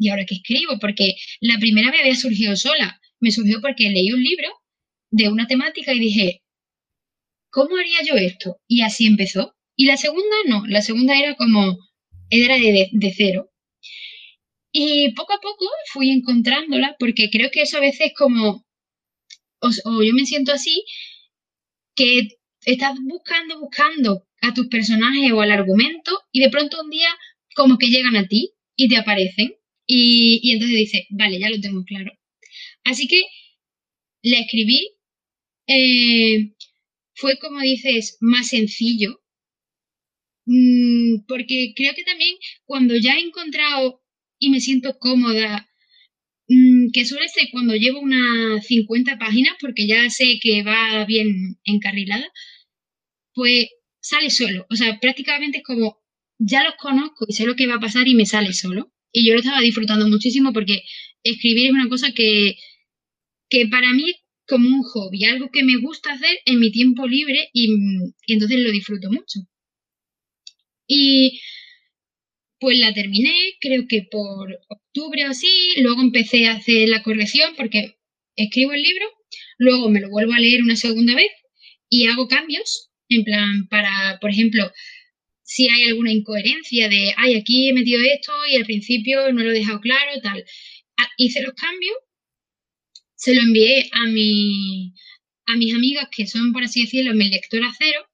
¿y 0.00 0.08
ahora 0.08 0.24
qué 0.26 0.34
escribo? 0.36 0.78
Porque 0.80 1.14
la 1.40 1.58
primera 1.58 1.92
me 1.92 2.00
había 2.00 2.16
surgido 2.16 2.56
sola. 2.56 3.00
Me 3.20 3.30
surgió 3.30 3.60
porque 3.60 3.90
leí 3.90 4.10
un 4.10 4.22
libro 4.22 4.48
de 5.10 5.28
una 5.28 5.46
temática 5.46 5.92
y 5.94 6.00
dije, 6.00 6.42
¿cómo 7.50 7.76
haría 7.76 7.98
yo 8.04 8.14
esto? 8.16 8.56
Y 8.66 8.82
así 8.82 9.06
empezó. 9.06 9.54
Y 9.76 9.86
la 9.86 9.96
segunda 9.96 10.36
no, 10.46 10.66
la 10.66 10.82
segunda 10.82 11.16
era 11.16 11.36
como, 11.36 11.78
era 12.30 12.56
de, 12.56 12.88
de 12.90 13.14
cero. 13.16 13.50
Y 14.72 15.12
poco 15.14 15.34
a 15.34 15.40
poco 15.40 15.66
fui 15.92 16.10
encontrándola 16.10 16.96
porque 16.98 17.28
creo 17.30 17.50
que 17.52 17.62
eso 17.62 17.76
a 17.76 17.80
veces 17.80 18.08
es 18.08 18.12
como 18.16 18.64
o 19.60 20.02
yo 20.02 20.12
me 20.14 20.24
siento 20.24 20.52
así, 20.52 20.84
que 21.94 22.28
estás 22.64 22.96
buscando, 23.02 23.60
buscando 23.60 24.26
a 24.40 24.54
tus 24.54 24.68
personajes 24.68 25.32
o 25.32 25.40
al 25.40 25.50
argumento 25.50 26.18
y 26.32 26.40
de 26.40 26.50
pronto 26.50 26.80
un 26.82 26.90
día 26.90 27.08
como 27.54 27.78
que 27.78 27.88
llegan 27.88 28.16
a 28.16 28.26
ti 28.26 28.52
y 28.76 28.88
te 28.88 28.96
aparecen 28.96 29.54
y, 29.92 30.52
entonces 30.52 30.78
dices, 30.78 31.02
vale, 31.10 31.40
ya 31.40 31.50
lo 31.50 31.60
tengo 31.60 31.84
claro. 31.84 32.12
Así 32.84 33.08
que 33.08 33.22
la 34.22 34.38
escribí, 34.40 34.80
eh, 35.66 36.54
fue 37.14 37.38
como 37.40 37.60
dices, 37.60 38.16
más 38.20 38.48
sencillo, 38.48 39.20
mm, 40.46 41.24
porque 41.28 41.72
creo 41.76 41.94
que 41.94 42.04
también 42.04 42.36
cuando 42.64 42.96
ya 42.96 43.14
he 43.16 43.20
encontrado 43.20 44.02
y 44.38 44.50
me 44.50 44.60
siento 44.60 44.98
cómoda, 44.98 45.68
mm, 46.48 46.90
que 46.92 47.04
suele 47.04 47.28
ser 47.28 47.48
cuando 47.52 47.74
llevo 47.76 48.00
unas 48.00 48.66
50 48.66 49.18
páginas, 49.18 49.54
porque 49.60 49.86
ya 49.86 50.08
sé 50.10 50.38
que 50.42 50.62
va 50.62 51.04
bien 51.06 51.58
encarrilada, 51.64 52.28
pues 53.34 53.68
sale 54.00 54.30
solo. 54.30 54.66
O 54.70 54.76
sea, 54.76 54.98
prácticamente 55.00 55.58
es 55.58 55.64
como, 55.64 55.98
ya 56.38 56.64
los 56.64 56.74
conozco 56.76 57.26
y 57.28 57.32
sé 57.34 57.46
lo 57.46 57.56
que 57.56 57.66
va 57.66 57.76
a 57.76 57.80
pasar 57.80 58.08
y 58.08 58.14
me 58.14 58.26
sale 58.26 58.52
solo. 58.52 58.92
Y 59.12 59.26
yo 59.26 59.34
lo 59.34 59.40
estaba 59.40 59.60
disfrutando 59.60 60.08
muchísimo 60.08 60.52
porque 60.52 60.82
escribir 61.22 61.66
es 61.66 61.72
una 61.72 61.88
cosa 61.88 62.12
que, 62.12 62.56
que 63.48 63.66
para 63.66 63.92
mí 63.92 64.10
es 64.10 64.16
como 64.46 64.68
un 64.68 64.82
hobby, 64.82 65.24
algo 65.24 65.50
que 65.52 65.62
me 65.62 65.76
gusta 65.78 66.12
hacer 66.12 66.38
en 66.44 66.58
mi 66.58 66.72
tiempo 66.72 67.06
libre 67.06 67.50
y, 67.52 67.68
entonces 68.26 68.58
lo 68.58 68.70
disfruto 68.72 69.10
mucho. 69.10 69.40
Y 70.86 71.40
pues 72.58 72.78
la 72.78 72.92
terminé, 72.92 73.32
creo 73.60 73.84
que 73.88 74.02
por 74.10 74.58
octubre 74.68 75.24
o 75.26 75.30
así, 75.30 75.48
luego 75.78 76.02
empecé 76.02 76.46
a 76.46 76.54
hacer 76.54 76.88
la 76.88 77.02
corrección 77.02 77.54
porque 77.56 77.96
escribo 78.36 78.72
el 78.72 78.82
libro, 78.82 79.06
luego 79.58 79.88
me 79.88 80.00
lo 80.00 80.10
vuelvo 80.10 80.32
a 80.32 80.40
leer 80.40 80.62
una 80.62 80.76
segunda 80.76 81.14
vez 81.14 81.30
y 81.88 82.06
hago 82.06 82.28
cambios 82.28 82.90
en 83.08 83.24
plan, 83.24 83.66
para, 83.68 84.18
por 84.20 84.30
ejemplo, 84.30 84.70
si 85.50 85.68
hay 85.68 85.82
alguna 85.82 86.12
incoherencia 86.12 86.88
de, 86.88 87.12
ay, 87.16 87.34
aquí 87.34 87.68
he 87.68 87.72
metido 87.72 88.00
esto 88.04 88.32
y 88.48 88.54
al 88.54 88.64
principio 88.64 89.32
no 89.32 89.42
lo 89.42 89.50
he 89.50 89.54
dejado 89.54 89.80
claro, 89.80 90.12
tal. 90.22 90.44
Ah, 90.96 91.08
hice 91.16 91.42
los 91.42 91.54
cambios, 91.54 91.96
se 93.16 93.34
lo 93.34 93.40
envié 93.42 93.90
a, 93.90 94.06
mi, 94.06 94.94
a 95.46 95.56
mis 95.56 95.74
amigas 95.74 96.06
que 96.14 96.28
son, 96.28 96.52
por 96.52 96.62
así 96.62 96.82
decirlo, 96.82 97.14
mi 97.14 97.28
lectora 97.28 97.68
cero, 97.76 98.08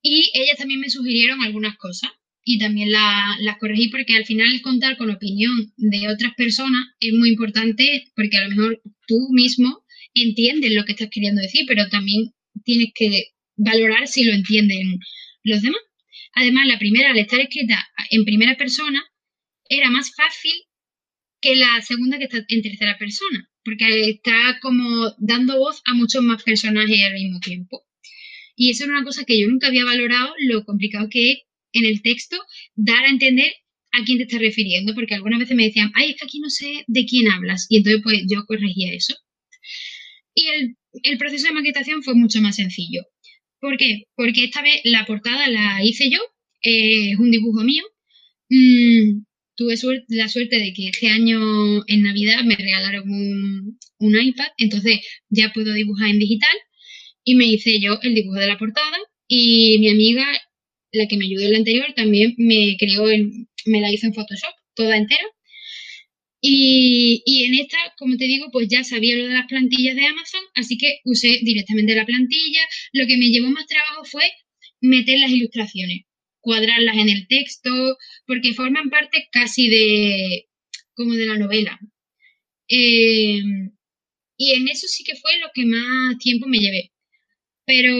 y 0.00 0.30
ellas 0.32 0.56
también 0.56 0.80
me 0.80 0.88
sugirieron 0.88 1.42
algunas 1.42 1.76
cosas 1.76 2.10
y 2.44 2.58
también 2.58 2.90
las 2.92 3.58
corregí 3.60 3.88
porque 3.88 4.14
al 4.14 4.24
final 4.24 4.62
contar 4.62 4.96
con 4.96 5.10
opinión 5.10 5.70
de 5.76 6.08
otras 6.08 6.34
personas 6.34 6.80
es 6.98 7.12
muy 7.12 7.28
importante 7.28 8.10
porque 8.16 8.38
a 8.38 8.44
lo 8.44 8.56
mejor 8.56 8.80
tú 9.06 9.18
mismo 9.32 9.84
entiendes 10.14 10.72
lo 10.72 10.86
que 10.86 10.92
estás 10.92 11.10
queriendo 11.10 11.42
decir, 11.42 11.66
pero 11.68 11.90
también 11.90 12.32
tienes 12.64 12.88
que 12.94 13.34
valorar 13.56 14.08
si 14.08 14.24
lo 14.24 14.32
entienden 14.32 14.98
los 15.42 15.60
demás. 15.60 15.89
Además, 16.34 16.66
la 16.66 16.78
primera, 16.78 17.10
al 17.10 17.18
estar 17.18 17.40
escrita 17.40 17.88
en 18.10 18.24
primera 18.24 18.56
persona, 18.56 19.02
era 19.68 19.90
más 19.90 20.14
fácil 20.14 20.52
que 21.40 21.56
la 21.56 21.80
segunda 21.80 22.18
que 22.18 22.24
está 22.24 22.44
en 22.48 22.62
tercera 22.62 22.98
persona, 22.98 23.48
porque 23.64 24.10
está 24.10 24.58
como 24.60 25.14
dando 25.18 25.58
voz 25.58 25.80
a 25.86 25.94
muchos 25.94 26.22
más 26.22 26.42
personajes 26.42 27.02
al 27.04 27.14
mismo 27.14 27.40
tiempo. 27.40 27.86
Y 28.56 28.70
eso 28.70 28.84
era 28.84 28.94
una 28.94 29.04
cosa 29.04 29.24
que 29.24 29.40
yo 29.40 29.48
nunca 29.48 29.68
había 29.68 29.84
valorado, 29.84 30.34
lo 30.38 30.64
complicado 30.64 31.08
que 31.10 31.32
es 31.32 31.38
en 31.72 31.86
el 31.86 32.02
texto 32.02 32.36
dar 32.74 33.04
a 33.04 33.08
entender 33.08 33.52
a 33.92 34.04
quién 34.04 34.18
te 34.18 34.24
estás 34.24 34.40
refiriendo, 34.40 34.94
porque 34.94 35.14
algunas 35.14 35.38
veces 35.38 35.56
me 35.56 35.64
decían, 35.64 35.90
ay, 35.94 36.10
es 36.10 36.16
que 36.16 36.26
aquí 36.26 36.40
no 36.40 36.50
sé 36.50 36.84
de 36.86 37.06
quién 37.06 37.28
hablas, 37.28 37.66
y 37.68 37.78
entonces 37.78 38.02
pues 38.02 38.22
yo 38.28 38.44
corregía 38.46 38.92
eso. 38.92 39.14
Y 40.34 40.46
el, 40.46 40.76
el 41.02 41.18
proceso 41.18 41.48
de 41.48 41.54
maquetación 41.54 42.02
fue 42.02 42.14
mucho 42.14 42.40
más 42.40 42.56
sencillo. 42.56 43.02
¿Por 43.60 43.76
qué? 43.76 44.04
Porque 44.16 44.44
esta 44.44 44.62
vez 44.62 44.80
la 44.84 45.04
portada 45.06 45.48
la 45.48 45.84
hice 45.84 46.10
yo, 46.10 46.18
es 46.62 47.18
un 47.18 47.30
dibujo 47.30 47.62
mío. 47.62 47.84
Mm, 48.48 49.24
tuve 49.54 49.74
la 50.08 50.28
suerte 50.28 50.58
de 50.58 50.72
que 50.72 50.88
este 50.88 51.08
año 51.08 51.38
en 51.86 52.02
Navidad 52.02 52.42
me 52.44 52.56
regalaron 52.56 53.10
un, 53.10 53.78
un 53.98 54.20
iPad, 54.20 54.48
entonces 54.58 55.00
ya 55.28 55.52
puedo 55.52 55.72
dibujar 55.74 56.08
en 56.10 56.18
digital 56.18 56.56
y 57.24 57.34
me 57.34 57.46
hice 57.46 57.80
yo 57.80 57.98
el 58.02 58.14
dibujo 58.14 58.38
de 58.38 58.46
la 58.48 58.58
portada 58.58 58.96
y 59.28 59.78
mi 59.78 59.88
amiga, 59.90 60.26
la 60.92 61.06
que 61.06 61.16
me 61.16 61.26
ayudó 61.26 61.44
en 61.44 61.52
la 61.52 61.58
anterior, 61.58 61.92
también 61.94 62.34
me 62.38 62.76
creó, 62.78 63.04
me 63.66 63.80
la 63.80 63.92
hizo 63.92 64.06
en 64.06 64.14
Photoshop, 64.14 64.50
toda 64.74 64.96
entera. 64.96 65.24
Y, 66.42 67.44
en 67.44 67.54
esta, 67.54 67.76
como 67.98 68.16
te 68.16 68.24
digo, 68.24 68.50
pues 68.50 68.68
ya 68.68 68.82
sabía 68.82 69.16
lo 69.16 69.26
de 69.26 69.34
las 69.34 69.46
plantillas 69.46 69.94
de 69.94 70.06
Amazon, 70.06 70.40
así 70.54 70.78
que 70.78 71.00
usé 71.04 71.38
directamente 71.42 71.94
la 71.94 72.06
plantilla. 72.06 72.60
Lo 72.92 73.06
que 73.06 73.18
me 73.18 73.28
llevó 73.28 73.50
más 73.50 73.66
trabajo 73.66 74.04
fue 74.04 74.24
meter 74.80 75.18
las 75.18 75.30
ilustraciones, 75.30 76.04
cuadrarlas 76.40 76.96
en 76.96 77.10
el 77.10 77.26
texto, 77.28 77.70
porque 78.26 78.54
forman 78.54 78.90
parte 78.90 79.28
casi 79.30 79.68
de 79.68 80.46
como 80.94 81.14
de 81.14 81.26
la 81.26 81.36
novela. 81.38 81.78
Eh, 82.68 83.40
y 84.36 84.52
en 84.52 84.68
eso 84.68 84.86
sí 84.88 85.04
que 85.04 85.16
fue 85.16 85.38
lo 85.38 85.48
que 85.54 85.66
más 85.66 86.18
tiempo 86.18 86.46
me 86.46 86.58
llevé. 86.58 86.92
Pero 87.66 87.94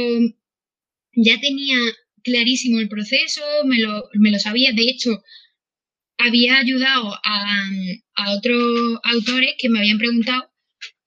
ya 1.14 1.38
tenía 1.40 1.76
clarísimo 2.22 2.78
el 2.80 2.88
proceso, 2.88 3.42
me 3.66 3.78
lo, 3.78 4.08
me 4.14 4.30
lo 4.30 4.38
sabía. 4.38 4.72
De 4.72 4.82
hecho, 4.82 5.22
había 6.20 6.58
ayudado 6.58 7.14
a, 7.24 7.70
otros 8.36 9.00
autores 9.02 9.54
que 9.58 9.70
me 9.70 9.78
habían 9.78 9.98
preguntado 9.98 10.52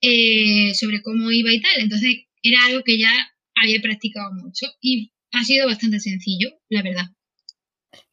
eh, 0.02 0.74
sobre 0.74 1.02
cómo 1.02 1.32
iba 1.32 1.54
y 1.54 1.62
tal. 1.62 1.72
Entonces 1.78 2.26
era 2.42 2.58
algo 2.66 2.84
que 2.84 2.98
ya 2.98 3.12
había 3.56 3.82
practicado 3.82 4.34
mucho 4.34 4.66
y 4.82 5.12
ha 5.32 5.44
sido 5.44 5.68
bastante 5.68 6.00
sencillo, 6.00 6.50
la 6.70 6.82
verdad. 6.82 7.06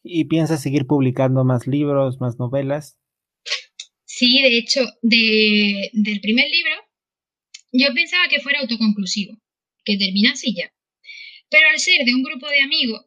¿Y 0.03 0.25
piensas 0.27 0.63
seguir 0.63 0.87
publicando 0.87 1.45
más 1.45 1.67
libros, 1.67 2.21
más 2.21 2.39
novelas? 2.39 2.99
Sí, 4.05 4.43
de 4.43 4.59
hecho, 4.59 4.81
del 5.03 6.21
primer 6.21 6.47
libro 6.51 6.75
yo 7.73 7.87
pensaba 7.95 8.29
que 8.29 8.41
fuera 8.41 8.61
autoconclusivo, 8.61 9.39
que 9.85 9.97
terminase 9.97 10.53
ya. 10.53 10.73
Pero 11.49 11.69
al 11.69 11.79
ser 11.79 12.05
de 12.05 12.15
un 12.15 12.23
grupo 12.23 12.49
de 12.49 12.61
amigos, 12.61 13.07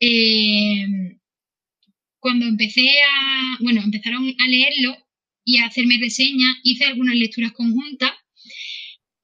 eh, 0.00 1.19
cuando 2.20 2.46
empecé 2.46 2.88
a, 3.02 3.56
bueno, 3.60 3.82
empezaron 3.82 4.34
a 4.38 4.48
leerlo 4.48 4.96
y 5.44 5.58
a 5.58 5.66
hacerme 5.66 5.98
reseña, 6.00 6.46
hice 6.62 6.84
algunas 6.84 7.16
lecturas 7.16 7.52
conjuntas 7.52 8.12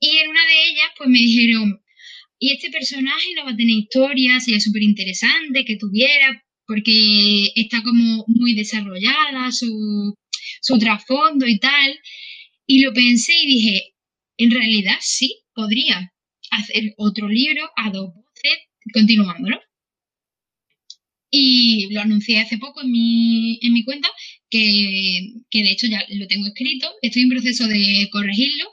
y 0.01 0.19
en 0.19 0.29
una 0.31 0.41
de 0.41 0.71
ellas 0.71 0.91
pues 0.97 1.09
me 1.09 1.19
dijeron, 1.19 1.81
y 2.39 2.53
este 2.53 2.71
personaje 2.71 3.29
no 3.35 3.45
va 3.45 3.53
a 3.53 3.57
tener 3.57 3.77
historia, 3.77 4.41
sería 4.41 4.61
súper 4.61 4.83
interesante 4.83 5.65
que 5.65 5.77
tuviera, 5.77 6.43
porque 6.67 7.53
está 7.55 7.83
como 7.83 8.25
muy 8.29 8.55
desarrollada 8.55 9.51
su, 9.53 10.15
su 10.61 10.79
trasfondo 10.79 11.47
y 11.47 11.59
tal. 11.59 11.99
Y 12.67 12.83
lo 12.83 12.93
pensé 12.93 13.33
y 13.35 13.47
dije, 13.47 13.95
en 14.37 14.51
realidad 14.51 14.97
sí, 15.01 15.41
podría 15.55 16.13
hacer 16.51 16.93
otro 16.99 17.29
libro 17.29 17.71
a 17.77 17.91
dos 17.91 18.13
voces 18.15 18.59
continuándolo. 18.93 19.61
Y 21.39 21.89
lo 21.93 22.01
anuncié 22.01 22.39
hace 22.39 22.57
poco 22.57 22.83
en 22.83 22.91
mi, 22.91 23.59
en 23.61 23.73
mi 23.75 23.85
cuenta, 23.85 24.09
que, 24.49 25.35
que 25.51 25.63
de 25.63 25.71
hecho 25.73 25.87
ya 25.87 26.03
lo 26.09 26.27
tengo 26.27 26.47
escrito, 26.47 26.91
estoy 27.03 27.23
en 27.23 27.29
proceso 27.29 27.69
de 27.69 28.09
corregirlo. 28.11 28.65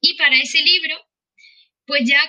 Y 0.00 0.14
para 0.14 0.36
ese 0.40 0.58
libro, 0.58 0.96
pues 1.86 2.02
ya 2.04 2.20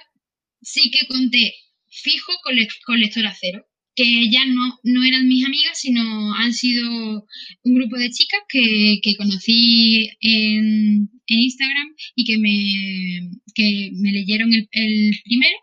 sí 0.61 0.91
que 0.91 1.07
conté 1.07 1.55
fijo 1.89 2.33
con, 2.43 2.55
con 2.85 2.99
lectora 2.99 3.35
cero, 3.39 3.65
que 3.95 4.29
ya 4.29 4.45
no, 4.45 4.79
no 4.83 5.03
eran 5.03 5.27
mis 5.27 5.45
amigas, 5.45 5.79
sino 5.79 6.35
han 6.35 6.53
sido 6.53 7.27
un 7.63 7.75
grupo 7.75 7.97
de 7.97 8.11
chicas 8.11 8.41
que, 8.49 8.99
que 9.01 9.15
conocí 9.15 10.09
en, 10.21 11.09
en, 11.27 11.39
Instagram 11.39 11.95
y 12.15 12.25
que 12.25 12.37
me, 12.37 13.31
que 13.55 13.89
me 13.93 14.11
leyeron 14.11 14.53
el, 14.53 14.67
el 14.71 15.19
primero, 15.23 15.57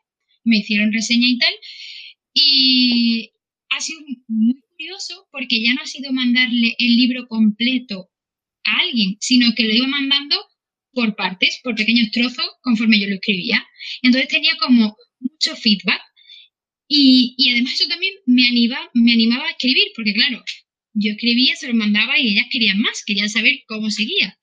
me 0.44 0.58
hicieron 0.58 0.92
reseña 0.92 1.28
y 1.28 1.38
tal. 1.38 1.54
Y 2.34 3.30
ha 3.70 3.80
sido 3.80 4.00
muy 4.28 4.60
curioso 4.76 5.26
porque 5.30 5.62
ya 5.62 5.74
no 5.74 5.82
ha 5.82 5.86
sido 5.86 6.12
mandarle 6.12 6.74
el 6.78 6.96
libro 6.96 7.26
completo 7.28 8.10
a 8.64 8.80
alguien, 8.80 9.16
sino 9.20 9.54
que 9.54 9.64
lo 9.64 9.74
iba 9.74 9.86
mandando 9.86 10.36
por 10.92 11.14
partes, 11.16 11.60
por 11.62 11.74
pequeños 11.76 12.10
trozos, 12.10 12.46
conforme 12.62 13.00
yo 13.00 13.08
lo 13.08 13.14
escribía. 13.14 13.64
Entonces 14.02 14.28
tenía 14.28 14.52
como 14.58 14.96
mucho 15.20 15.56
feedback 15.56 16.00
y, 16.88 17.34
y 17.38 17.50
además 17.50 17.74
eso 17.74 17.88
también 17.88 18.14
me 18.26 18.46
animaba, 18.46 18.90
me 18.94 19.12
animaba 19.12 19.46
a 19.46 19.50
escribir, 19.50 19.84
porque 19.94 20.12
claro, 20.12 20.42
yo 20.94 21.12
escribía, 21.12 21.54
se 21.56 21.68
lo 21.68 21.74
mandaba 21.74 22.18
y 22.18 22.28
ellas 22.28 22.46
querían 22.50 22.80
más, 22.80 23.04
querían 23.06 23.30
saber 23.30 23.60
cómo 23.66 23.90
seguía. 23.90 24.36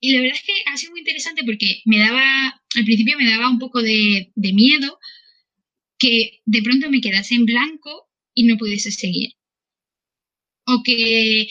Y 0.00 0.12
la 0.12 0.20
verdad 0.20 0.36
es 0.36 0.46
que 0.46 0.52
ha 0.66 0.76
sido 0.76 0.92
muy 0.92 1.00
interesante 1.00 1.42
porque 1.44 1.82
me 1.84 1.98
daba, 1.98 2.60
al 2.76 2.84
principio 2.84 3.18
me 3.18 3.28
daba 3.28 3.50
un 3.50 3.58
poco 3.58 3.82
de, 3.82 4.30
de 4.34 4.52
miedo 4.52 4.98
que 5.98 6.42
de 6.44 6.62
pronto 6.62 6.90
me 6.90 7.00
quedase 7.00 7.34
en 7.34 7.46
blanco 7.46 8.05
y 8.36 8.44
no 8.44 8.56
pudiese 8.56 8.92
seguir. 8.92 9.30
O 10.66 10.82
que 10.84 11.48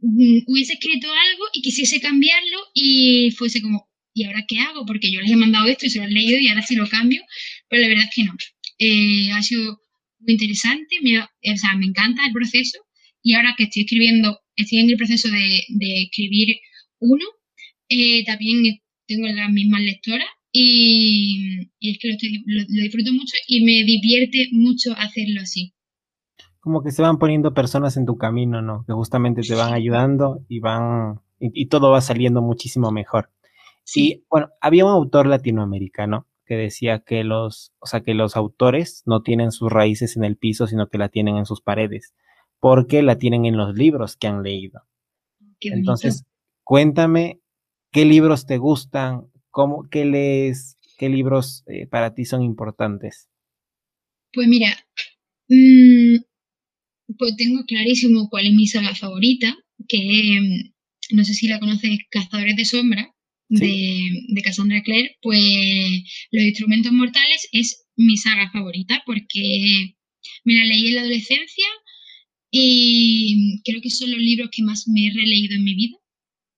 mm, 0.00 0.38
hubiese 0.46 0.74
escrito 0.74 1.08
algo 1.12 1.44
y 1.52 1.62
quisiese 1.62 2.00
cambiarlo 2.00 2.58
y 2.74 3.30
fuese 3.32 3.60
como, 3.60 3.88
¿y 4.14 4.24
ahora 4.24 4.44
qué 4.48 4.58
hago? 4.60 4.86
Porque 4.86 5.10
yo 5.12 5.20
les 5.20 5.30
he 5.30 5.36
mandado 5.36 5.66
esto 5.66 5.86
y 5.86 5.90
se 5.90 5.98
lo 5.98 6.04
han 6.04 6.14
leído 6.14 6.38
y 6.38 6.48
ahora 6.48 6.62
sí 6.62 6.76
lo 6.76 6.88
cambio, 6.88 7.22
pero 7.68 7.82
la 7.82 7.88
verdad 7.88 8.04
es 8.08 8.14
que 8.14 8.24
no. 8.24 8.34
Eh, 8.78 9.30
ha 9.32 9.42
sido 9.42 9.80
muy 10.20 10.34
interesante, 10.34 10.96
me, 11.02 11.18
o 11.20 11.56
sea, 11.56 11.76
me 11.76 11.86
encanta 11.86 12.26
el 12.26 12.32
proceso 12.32 12.78
y 13.22 13.34
ahora 13.34 13.54
que 13.56 13.64
estoy 13.64 13.82
escribiendo, 13.82 14.38
estoy 14.56 14.78
en 14.78 14.90
el 14.90 14.96
proceso 14.96 15.28
de, 15.30 16.02
escribir 16.02 16.56
uno, 17.00 17.24
eh, 17.88 18.24
también 18.24 18.80
tengo 19.06 19.26
las 19.28 19.52
mismas 19.52 19.82
lectoras 19.82 20.28
y, 20.52 21.68
es 21.80 21.98
que 21.98 22.08
lo, 22.08 22.82
disfruto 22.82 23.12
mucho 23.12 23.34
y 23.48 23.64
me 23.64 23.84
divierte 23.84 24.48
mucho 24.52 24.92
hacerlo 24.96 25.40
así. 25.42 25.72
Como 26.66 26.82
que 26.82 26.90
se 26.90 27.00
van 27.00 27.18
poniendo 27.18 27.54
personas 27.54 27.96
en 27.96 28.06
tu 28.06 28.18
camino, 28.18 28.60
¿no? 28.60 28.84
Que 28.88 28.92
justamente 28.92 29.42
te 29.42 29.54
van 29.54 29.72
ayudando 29.72 30.44
y 30.48 30.58
van 30.58 31.20
y, 31.38 31.66
todo 31.66 31.92
va 31.92 32.00
saliendo 32.00 32.42
muchísimo 32.42 32.90
mejor. 32.90 33.30
Sí. 33.84 34.24
bueno, 34.28 34.48
había 34.60 34.84
un 34.84 34.90
autor 34.90 35.28
latinoamericano 35.28 36.26
que 36.44 36.56
decía 36.56 37.04
que 37.06 37.22
los, 37.22 37.72
o 37.78 37.86
sea, 37.86 38.00
que 38.00 38.14
los 38.14 38.36
autores 38.36 39.04
no 39.06 39.22
tienen 39.22 39.52
sus 39.52 39.70
raíces 39.70 40.16
en 40.16 40.24
el 40.24 40.36
piso, 40.36 40.66
sino 40.66 40.88
que 40.88 40.98
la 40.98 41.08
tienen 41.08 41.36
en 41.36 41.46
sus 41.46 41.60
paredes, 41.60 42.16
porque 42.58 43.00
la 43.00 43.16
tienen 43.16 43.44
en 43.44 43.56
los 43.56 43.76
libros 43.76 44.16
que 44.16 44.26
han 44.26 44.42
leído. 44.42 44.82
Entonces, 45.60 46.24
cuéntame 46.64 47.38
qué 47.92 48.04
libros 48.04 48.44
te 48.44 48.58
gustan, 48.58 49.30
cómo, 49.52 49.88
qué 49.88 50.04
lees, 50.04 50.78
qué 50.98 51.08
libros 51.08 51.62
eh, 51.68 51.86
para 51.86 52.12
ti 52.12 52.24
son 52.24 52.42
importantes. 52.42 53.28
Pues 54.32 54.48
mira, 54.48 54.70
mm, 55.48 56.16
pues 57.18 57.36
tengo 57.36 57.64
clarísimo 57.64 58.28
cuál 58.28 58.46
es 58.46 58.54
mi 58.54 58.66
saga 58.66 58.94
favorita, 58.94 59.56
que 59.88 59.98
mm, 60.40 61.16
no 61.16 61.24
sé 61.24 61.34
si 61.34 61.48
la 61.48 61.60
conoces, 61.60 61.98
Cazadores 62.10 62.56
de 62.56 62.64
Sombra, 62.64 63.12
de, 63.48 64.42
Cassandra 64.42 64.82
Clare, 64.82 65.16
pues 65.22 65.40
Los 66.30 66.44
Instrumentos 66.44 66.92
Mortales 66.92 67.48
es 67.52 67.86
mi 67.96 68.16
saga 68.16 68.50
favorita 68.50 69.02
porque 69.06 69.94
me 70.44 70.54
la 70.54 70.64
leí 70.64 70.88
en 70.88 70.94
la 70.96 71.00
adolescencia 71.02 71.66
y 72.50 73.60
creo 73.64 73.80
que 73.80 73.90
son 73.90 74.10
los 74.10 74.20
libros 74.20 74.48
que 74.50 74.62
más 74.62 74.88
me 74.88 75.06
he 75.06 75.10
releído 75.10 75.54
en 75.54 75.64
mi 75.64 75.74
vida. 75.74 75.96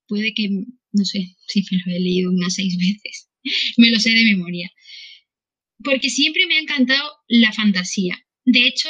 Puede 0.06 0.32
que, 0.32 0.48
no 0.48 1.04
sé, 1.04 1.36
si 1.46 1.62
me 1.70 1.82
lo 1.84 1.96
he 1.96 2.00
leído 2.00 2.30
unas 2.30 2.54
seis 2.54 2.76
veces. 2.78 3.28
me 3.76 3.90
lo 3.90 3.98
sé 3.98 4.10
de 4.10 4.24
memoria. 4.24 4.70
Porque 5.82 6.10
siempre 6.10 6.46
me 6.46 6.56
ha 6.56 6.60
encantado 6.60 7.10
la 7.28 7.52
fantasía. 7.52 8.18
De 8.44 8.66
hecho, 8.66 8.88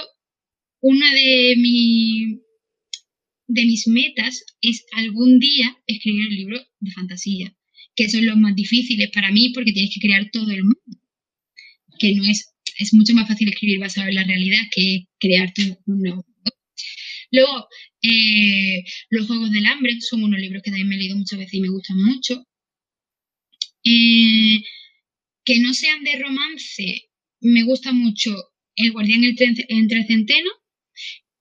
una 0.80 1.12
de, 1.12 1.54
mi, 1.56 2.40
de 3.46 3.64
mis 3.64 3.86
metas 3.88 4.44
es 4.60 4.84
algún 4.92 5.38
día 5.38 5.76
escribir 5.86 6.28
un 6.28 6.34
libro 6.34 6.66
de 6.80 6.90
fantasía 6.92 7.54
que 7.98 8.08
son 8.08 8.24
los 8.24 8.36
más 8.36 8.54
difíciles 8.54 9.10
para 9.10 9.32
mí 9.32 9.50
porque 9.52 9.72
tienes 9.72 9.92
que 9.92 10.00
crear 10.00 10.30
todo 10.30 10.52
el 10.52 10.62
mundo, 10.62 11.02
que 11.98 12.14
no 12.14 12.24
es, 12.30 12.54
es 12.78 12.94
mucho 12.94 13.12
más 13.12 13.26
fácil 13.26 13.48
escribir 13.48 13.80
basado 13.80 14.08
en 14.08 14.14
la 14.14 14.22
realidad 14.22 14.60
que 14.70 15.08
crear 15.18 15.52
un 15.86 15.98
nuevo 15.98 16.24
mundo. 16.24 16.52
Luego, 17.32 17.66
eh, 18.02 18.84
Los 19.10 19.26
Juegos 19.26 19.50
del 19.50 19.66
Hambre 19.66 20.00
son 20.00 20.22
unos 20.22 20.38
libros 20.38 20.62
que 20.62 20.70
también 20.70 20.88
me 20.88 20.94
he 20.94 20.98
leído 20.98 21.16
muchas 21.16 21.40
veces 21.40 21.54
y 21.54 21.60
me 21.60 21.70
gustan 21.70 21.96
mucho. 22.00 22.46
Eh, 23.82 24.62
que 25.44 25.58
no 25.58 25.74
sean 25.74 26.04
de 26.04 26.20
romance, 26.20 27.10
me 27.40 27.64
gusta 27.64 27.92
mucho 27.92 28.30
El 28.76 28.92
Guardián 28.92 29.24
entre 29.24 30.06
Centeno 30.06 30.50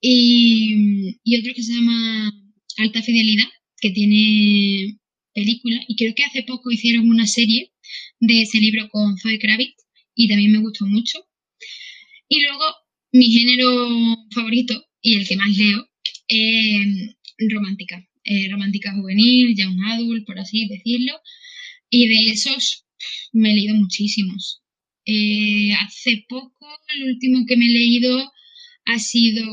y, 0.02 1.18
otro 1.40 1.54
que 1.56 1.64
se 1.64 1.74
llama 1.74 2.32
Alta 2.78 3.02
Fidelidad, 3.02 3.50
que 3.82 3.92
tiene 3.92 4.98
película 5.34 5.84
y 5.88 5.96
creo 5.96 6.14
que 6.16 6.24
hace 6.24 6.44
poco 6.44 6.72
hicieron 6.72 7.10
una 7.10 7.28
serie 7.28 7.72
de 8.20 8.42
ese 8.42 8.60
libro 8.60 8.90
con 8.90 9.18
Zoe 9.18 9.40
Kravitz 9.40 9.76
y 10.16 10.28
también 10.28 10.52
me 10.52 10.60
gustó 10.60 10.86
mucho. 10.86 11.20
Y 12.28 12.42
luego 12.42 12.64
mi 13.12 13.32
género 13.32 14.18
favorito 14.34 14.84
y 15.02 15.16
el 15.16 15.28
que 15.28 15.38
más 15.38 15.56
leo 15.56 15.88
es 16.28 17.16
romántica, 17.50 18.06
eh, 18.24 18.50
romántica 18.50 18.94
juvenil, 18.94 19.56
ya 19.56 19.70
un 19.70 19.84
adult, 19.86 20.26
por 20.26 20.40
así 20.40 20.68
decirlo. 20.68 21.14
Y 21.90 22.08
de 22.08 22.32
esos 22.32 22.86
me 23.32 23.52
he 23.52 23.56
leído 23.56 23.76
muchísimos. 23.76 24.62
Eh, 25.06 25.72
hace 25.74 26.26
poco, 26.28 26.68
el 26.96 27.04
último 27.14 27.46
que 27.48 27.56
me 27.56 27.66
he 27.66 27.70
leído 27.70 28.32
ha 28.88 29.00
sido 29.00 29.44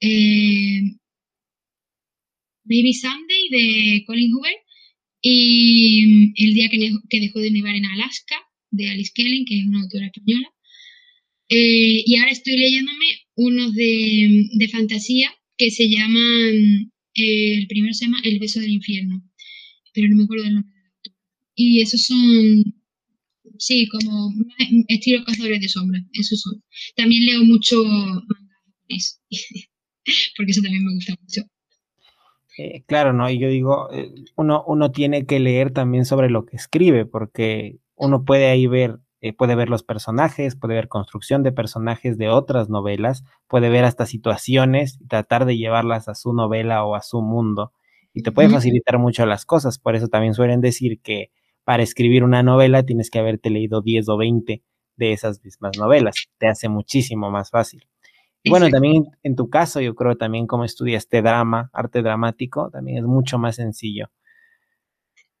eh, 0.00 0.80
Baby 2.64 2.94
Sunday 2.94 3.48
de 3.50 4.04
Colin 4.06 4.32
Hoover 4.32 4.56
y 5.20 6.06
mm, 6.06 6.32
El 6.36 6.54
día 6.54 6.68
que, 6.68 7.20
dejó 7.20 7.40
de 7.40 7.50
nevar 7.50 7.74
en 7.74 7.86
Alaska 7.86 8.36
de 8.70 8.88
Alice 8.88 9.12
Kellen, 9.14 9.44
que 9.44 9.58
es 9.58 9.66
una 9.66 9.82
autora 9.82 10.06
española. 10.06 10.48
Eh, 11.48 12.02
y 12.06 12.16
ahora 12.16 12.32
estoy 12.32 12.56
leyéndome 12.56 13.06
unos 13.36 13.74
de, 13.74 14.48
de 14.54 14.68
fantasía 14.68 15.30
que 15.56 15.70
se 15.70 15.88
llaman, 15.88 16.92
eh, 17.14 17.58
el 17.58 17.66
primero 17.66 17.94
se 17.94 18.06
llama 18.06 18.20
El 18.24 18.38
beso 18.38 18.60
del 18.60 18.72
infierno, 18.72 19.22
pero 19.92 20.08
no 20.08 20.16
me 20.16 20.24
acuerdo 20.24 20.44
del 20.44 20.54
nombre. 20.54 20.74
Y 21.54 21.80
esos 21.80 22.02
son, 22.02 22.64
sí, 23.58 23.88
como 23.88 24.32
estilo 24.88 25.24
cazadores 25.24 25.60
de 25.60 25.68
sombra, 25.68 26.00
esos 26.12 26.40
son. 26.40 26.62
También 26.96 27.26
leo 27.26 27.44
mucho 27.44 27.82
mangas 27.84 29.20
porque 30.36 30.50
eso 30.52 30.62
también 30.62 30.84
me 30.84 30.94
gusta 30.94 31.14
mucho. 31.20 31.42
Eh, 32.56 32.84
claro, 32.86 33.12
¿no? 33.12 33.28
Y 33.30 33.38
yo 33.38 33.48
digo, 33.48 33.88
eh, 33.92 34.12
uno, 34.36 34.62
uno 34.66 34.92
tiene 34.92 35.26
que 35.26 35.40
leer 35.40 35.72
también 35.72 36.04
sobre 36.04 36.30
lo 36.30 36.46
que 36.46 36.56
escribe, 36.56 37.04
porque 37.04 37.78
uno 37.96 38.24
puede 38.24 38.46
ahí 38.46 38.66
ver, 38.66 39.00
eh, 39.20 39.32
puede 39.32 39.56
ver 39.56 39.68
los 39.68 39.82
personajes, 39.82 40.54
puede 40.54 40.74
ver 40.74 40.88
construcción 40.88 41.42
de 41.42 41.50
personajes 41.52 42.16
de 42.16 42.28
otras 42.28 42.68
novelas, 42.68 43.24
puede 43.48 43.70
ver 43.70 43.84
hasta 43.84 44.06
situaciones 44.06 44.98
y 45.00 45.08
tratar 45.08 45.46
de 45.46 45.56
llevarlas 45.56 46.08
a 46.08 46.14
su 46.14 46.32
novela 46.32 46.84
o 46.84 46.94
a 46.94 47.02
su 47.02 47.22
mundo. 47.22 47.72
Y 48.12 48.22
te 48.22 48.30
puede 48.30 48.48
facilitar 48.48 49.00
mucho 49.00 49.26
las 49.26 49.44
cosas. 49.44 49.80
Por 49.80 49.96
eso 49.96 50.06
también 50.06 50.34
suelen 50.34 50.60
decir 50.60 51.00
que 51.00 51.32
para 51.64 51.82
escribir 51.82 52.24
una 52.24 52.42
novela 52.42 52.84
tienes 52.84 53.10
que 53.10 53.18
haberte 53.18 53.50
leído 53.50 53.82
10 53.82 54.08
o 54.08 54.16
20 54.16 54.62
de 54.96 55.12
esas 55.12 55.42
mismas 55.42 55.76
novelas. 55.78 56.14
Te 56.38 56.46
hace 56.46 56.68
muchísimo 56.68 57.30
más 57.30 57.50
fácil. 57.50 57.86
Y 58.42 58.50
bueno, 58.50 58.68
también 58.68 59.06
en 59.22 59.36
tu 59.36 59.48
caso, 59.48 59.80
yo 59.80 59.94
creo 59.94 60.16
también 60.16 60.46
como 60.46 60.66
estudiaste 60.66 61.22
drama, 61.22 61.70
arte 61.72 62.02
dramático, 62.02 62.68
también 62.70 62.98
es 62.98 63.04
mucho 63.04 63.38
más 63.38 63.56
sencillo. 63.56 64.10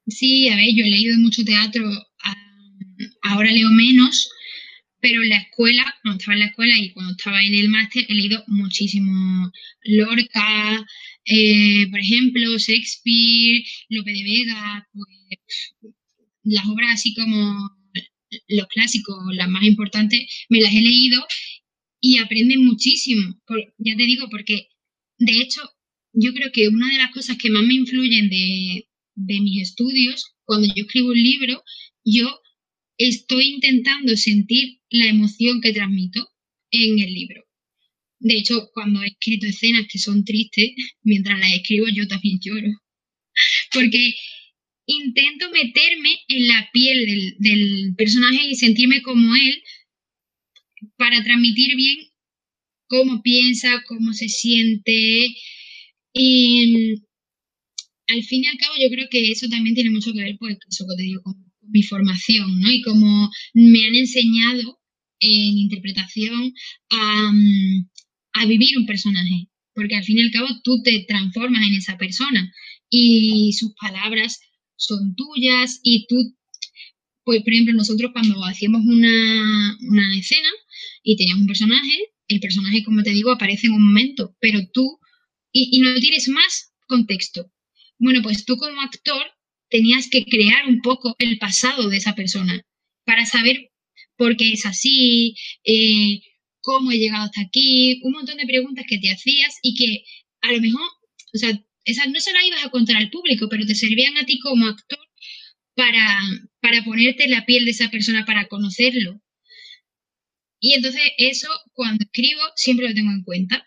Sí, 0.06 0.48
a 0.48 0.56
ver, 0.56 0.68
yo 0.74 0.84
he 0.86 0.90
leído 0.90 1.18
mucho 1.18 1.44
teatro, 1.44 1.84
ahora 3.22 3.50
leo 3.50 3.68
menos, 3.70 4.30
pero 5.00 5.22
en 5.22 5.28
la 5.28 5.36
escuela, 5.36 5.84
cuando 6.02 6.18
estaba 6.18 6.34
en 6.34 6.40
la 6.40 6.46
escuela 6.46 6.78
y 6.78 6.92
cuando 6.92 7.12
estaba 7.12 7.44
en 7.44 7.54
el 7.54 7.68
máster, 7.68 8.06
he 8.08 8.14
leído 8.14 8.42
muchísimo 8.46 9.50
Lorca, 9.82 10.86
eh, 11.26 11.86
por 11.90 12.00
ejemplo, 12.00 12.56
Shakespeare, 12.56 13.64
Lope 13.90 14.12
de 14.12 14.22
Vega, 14.22 14.88
pues 14.92 15.93
las 16.44 16.66
obras 16.66 16.92
así 16.94 17.14
como 17.14 17.70
los 18.48 18.66
clásicos, 18.68 19.16
las 19.34 19.48
más 19.48 19.64
importantes, 19.64 20.20
me 20.48 20.60
las 20.60 20.72
he 20.72 20.80
leído 20.80 21.24
y 22.00 22.18
aprenden 22.18 22.64
muchísimo. 22.64 23.40
ya 23.78 23.96
te 23.96 24.04
digo, 24.04 24.28
porque 24.30 24.68
de 25.18 25.40
hecho 25.40 25.62
yo 26.12 26.32
creo 26.32 26.50
que 26.52 26.68
una 26.68 26.90
de 26.92 26.98
las 26.98 27.12
cosas 27.12 27.36
que 27.38 27.50
más 27.50 27.64
me 27.64 27.74
influyen 27.74 28.28
de, 28.28 28.86
mis 29.16 29.62
estudios, 29.62 30.24
cuando 30.44 30.66
yo 30.68 30.84
escribo 30.84 31.08
un 31.08 31.22
libro, 31.22 31.62
yo 32.04 32.28
estoy 32.98 33.46
intentando 33.46 34.16
sentir 34.16 34.80
la 34.90 35.06
emoción 35.06 35.60
que 35.60 35.72
transmito 35.72 36.28
en 36.70 36.98
el 36.98 37.12
libro. 37.12 37.44
De 38.20 38.36
hecho, 38.36 38.68
cuando 38.72 39.02
he 39.02 39.08
escrito 39.08 39.46
escenas 39.46 39.86
que 39.90 39.98
son 39.98 40.24
tristes, 40.24 40.70
mientras 41.02 41.38
las 41.38 41.52
escribo 41.52 41.86
yo 41.88 42.06
también 42.06 42.38
lloro. 42.40 42.68
Porque 43.72 44.14
intento 44.86 45.50
meterme 45.50 46.10
en 46.28 46.48
la 46.48 46.68
piel 46.72 47.06
del, 47.06 47.34
del 47.38 47.94
personaje 47.96 48.48
y 48.48 48.54
sentirme 48.54 49.02
como 49.02 49.34
él 49.34 49.62
para 50.96 51.22
transmitir 51.22 51.74
bien 51.76 51.96
cómo 52.86 53.22
piensa, 53.22 53.82
cómo 53.86 54.12
se 54.12 54.28
siente. 54.28 55.34
Y 56.12 56.94
al 58.08 58.22
fin 58.22 58.44
y 58.44 58.46
al 58.46 58.58
cabo 58.58 58.74
yo 58.80 58.88
creo 58.90 59.08
que 59.10 59.30
eso 59.30 59.48
también 59.48 59.74
tiene 59.74 59.90
mucho 59.90 60.12
que 60.12 60.22
ver, 60.22 60.36
pues, 60.38 60.58
eso 60.68 60.84
que 60.88 60.96
te 60.96 61.02
digo, 61.02 61.22
con, 61.22 61.34
mi 61.66 61.82
formación, 61.82 62.60
¿no? 62.60 62.70
Y 62.70 62.82
cómo 62.82 63.30
me 63.54 63.86
han 63.86 63.94
enseñado 63.94 64.78
en 65.18 65.58
interpretación 65.58 66.52
a, 66.90 67.32
a 68.34 68.46
vivir 68.46 68.76
un 68.76 68.86
personaje. 68.86 69.48
Porque 69.74 69.96
al 69.96 70.04
fin 70.04 70.18
y 70.18 70.22
al 70.22 70.30
cabo 70.30 70.48
tú 70.62 70.82
te 70.82 71.04
transformas 71.08 71.66
en 71.66 71.74
esa 71.74 71.96
persona 71.96 72.52
y 72.90 73.52
sus 73.54 73.72
palabras 73.80 74.38
son 74.76 75.14
tuyas 75.14 75.80
y 75.82 76.06
tú, 76.06 76.16
pues 77.24 77.42
por 77.42 77.52
ejemplo, 77.52 77.74
nosotros 77.74 78.10
cuando 78.12 78.44
hacíamos 78.44 78.82
una, 78.86 79.78
una 79.88 80.18
escena, 80.18 80.48
y 81.04 81.16
tenías 81.16 81.36
un 81.36 81.46
personaje, 81.46 82.12
el 82.28 82.40
personaje, 82.40 82.82
como 82.82 83.02
te 83.02 83.10
digo, 83.10 83.30
aparece 83.30 83.66
en 83.66 83.74
un 83.74 83.86
momento, 83.86 84.34
pero 84.40 84.60
tú, 84.72 84.98
y, 85.52 85.78
no 85.80 85.94
tienes 86.00 86.28
más 86.28 86.72
contexto. 86.88 87.52
Bueno, 87.98 88.20
pues 88.22 88.44
tú 88.44 88.56
como 88.56 88.80
actor 88.80 89.24
tenías 89.68 90.08
que 90.08 90.24
crear 90.24 90.66
un 90.66 90.80
poco 90.80 91.14
el 91.18 91.38
pasado 91.38 91.88
de 91.88 91.98
esa 91.98 92.14
persona 92.14 92.60
para 93.04 93.26
saber 93.26 93.70
por 94.16 94.36
qué 94.36 94.52
es 94.52 94.66
así, 94.66 95.36
eh, 95.64 96.20
cómo 96.60 96.90
he 96.90 96.98
llegado 96.98 97.24
hasta 97.24 97.42
aquí, 97.42 98.00
un 98.02 98.12
montón 98.12 98.38
de 98.38 98.46
preguntas 98.46 98.86
que 98.88 98.98
te 98.98 99.10
hacías 99.10 99.58
y 99.62 99.74
que 99.74 100.04
a 100.40 100.52
lo 100.52 100.60
mejor, 100.60 100.88
o 101.34 101.38
sea, 101.38 101.62
esas 101.84 102.08
no 102.08 102.20
se 102.20 102.32
las 102.32 102.44
ibas 102.44 102.64
a 102.64 102.70
contar 102.70 102.96
al 102.96 103.10
público, 103.10 103.48
pero 103.48 103.66
te 103.66 103.74
servían 103.74 104.16
a 104.16 104.24
ti 104.24 104.38
como 104.38 104.66
actor 104.66 104.98
para, 105.74 106.20
para 106.60 106.84
ponerte 106.84 107.28
la 107.28 107.44
piel 107.44 107.64
de 107.64 107.72
esa 107.72 107.90
persona, 107.90 108.24
para 108.24 108.48
conocerlo. 108.48 109.20
Y 110.60 110.74
entonces 110.74 111.02
eso, 111.18 111.48
cuando 111.72 112.04
escribo, 112.04 112.40
siempre 112.56 112.88
lo 112.88 112.94
tengo 112.94 113.10
en 113.10 113.22
cuenta, 113.22 113.66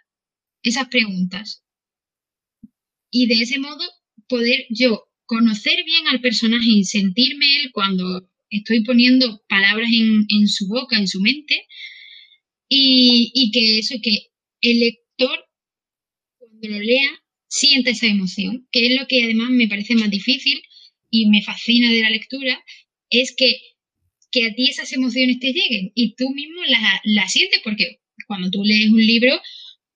esas 0.63 0.87
preguntas. 0.87 1.63
Y 3.11 3.27
de 3.27 3.41
ese 3.41 3.59
modo 3.59 3.83
poder 4.27 4.65
yo 4.69 5.07
conocer 5.25 5.83
bien 5.85 6.07
al 6.07 6.21
personaje 6.21 6.69
y 6.69 6.83
sentirme 6.85 7.45
él 7.61 7.71
cuando 7.71 8.29
estoy 8.49 8.83
poniendo 8.83 9.43
palabras 9.47 9.89
en, 9.93 10.47
su 10.47 10.67
boca, 10.67 10.97
en 10.97 11.07
su 11.07 11.19
mente, 11.21 11.67
y, 12.69 13.31
y, 13.33 13.51
que 13.51 13.79
eso, 13.79 13.95
que 14.01 14.31
el 14.61 14.79
lector, 14.79 15.45
cuando 16.37 16.67
lo 16.67 16.79
lea, 16.79 17.23
sienta 17.57 17.91
esa 17.91 18.07
emoción, 18.07 18.67
que 18.71 18.87
es 18.87 18.99
lo 18.99 19.07
que 19.07 19.23
además 19.23 19.49
me 19.49 19.67
parece 19.67 19.95
más 19.95 20.09
difícil 20.09 20.61
y 21.09 21.27
me 21.27 21.41
fascina 21.43 21.91
de 21.91 22.01
la 22.01 22.09
lectura, 22.09 22.63
es 23.09 23.33
que, 23.35 23.57
que 24.31 24.45
a 24.45 24.53
ti 24.53 24.69
esas 24.69 24.91
emociones 24.93 25.39
te 25.39 25.53
lleguen 25.53 25.91
y 25.95 26.15
tú 26.15 26.29
mismo 26.29 26.61
las 26.69 26.81
la 27.05 27.27
sientes, 27.27 27.61
porque 27.63 27.99
cuando 28.27 28.49
tú 28.51 28.63
lees 28.63 28.89
un 28.89 29.05
libro, 29.05 29.39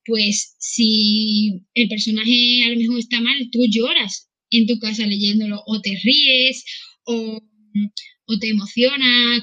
pues 0.05 0.55
si 0.59 1.61
el 1.73 1.87
personaje 1.87 2.63
a 2.65 2.69
lo 2.69 2.77
mejor 2.77 2.99
está 2.99 3.21
mal, 3.21 3.49
tú 3.51 3.59
lloras 3.69 4.29
en 4.49 4.65
tu 4.67 4.79
casa 4.79 5.05
leyéndolo 5.05 5.61
o 5.65 5.81
te 5.81 5.97
ríes 6.03 6.63
o, 7.05 7.41
te 8.39 8.49
emociona, 8.49 9.37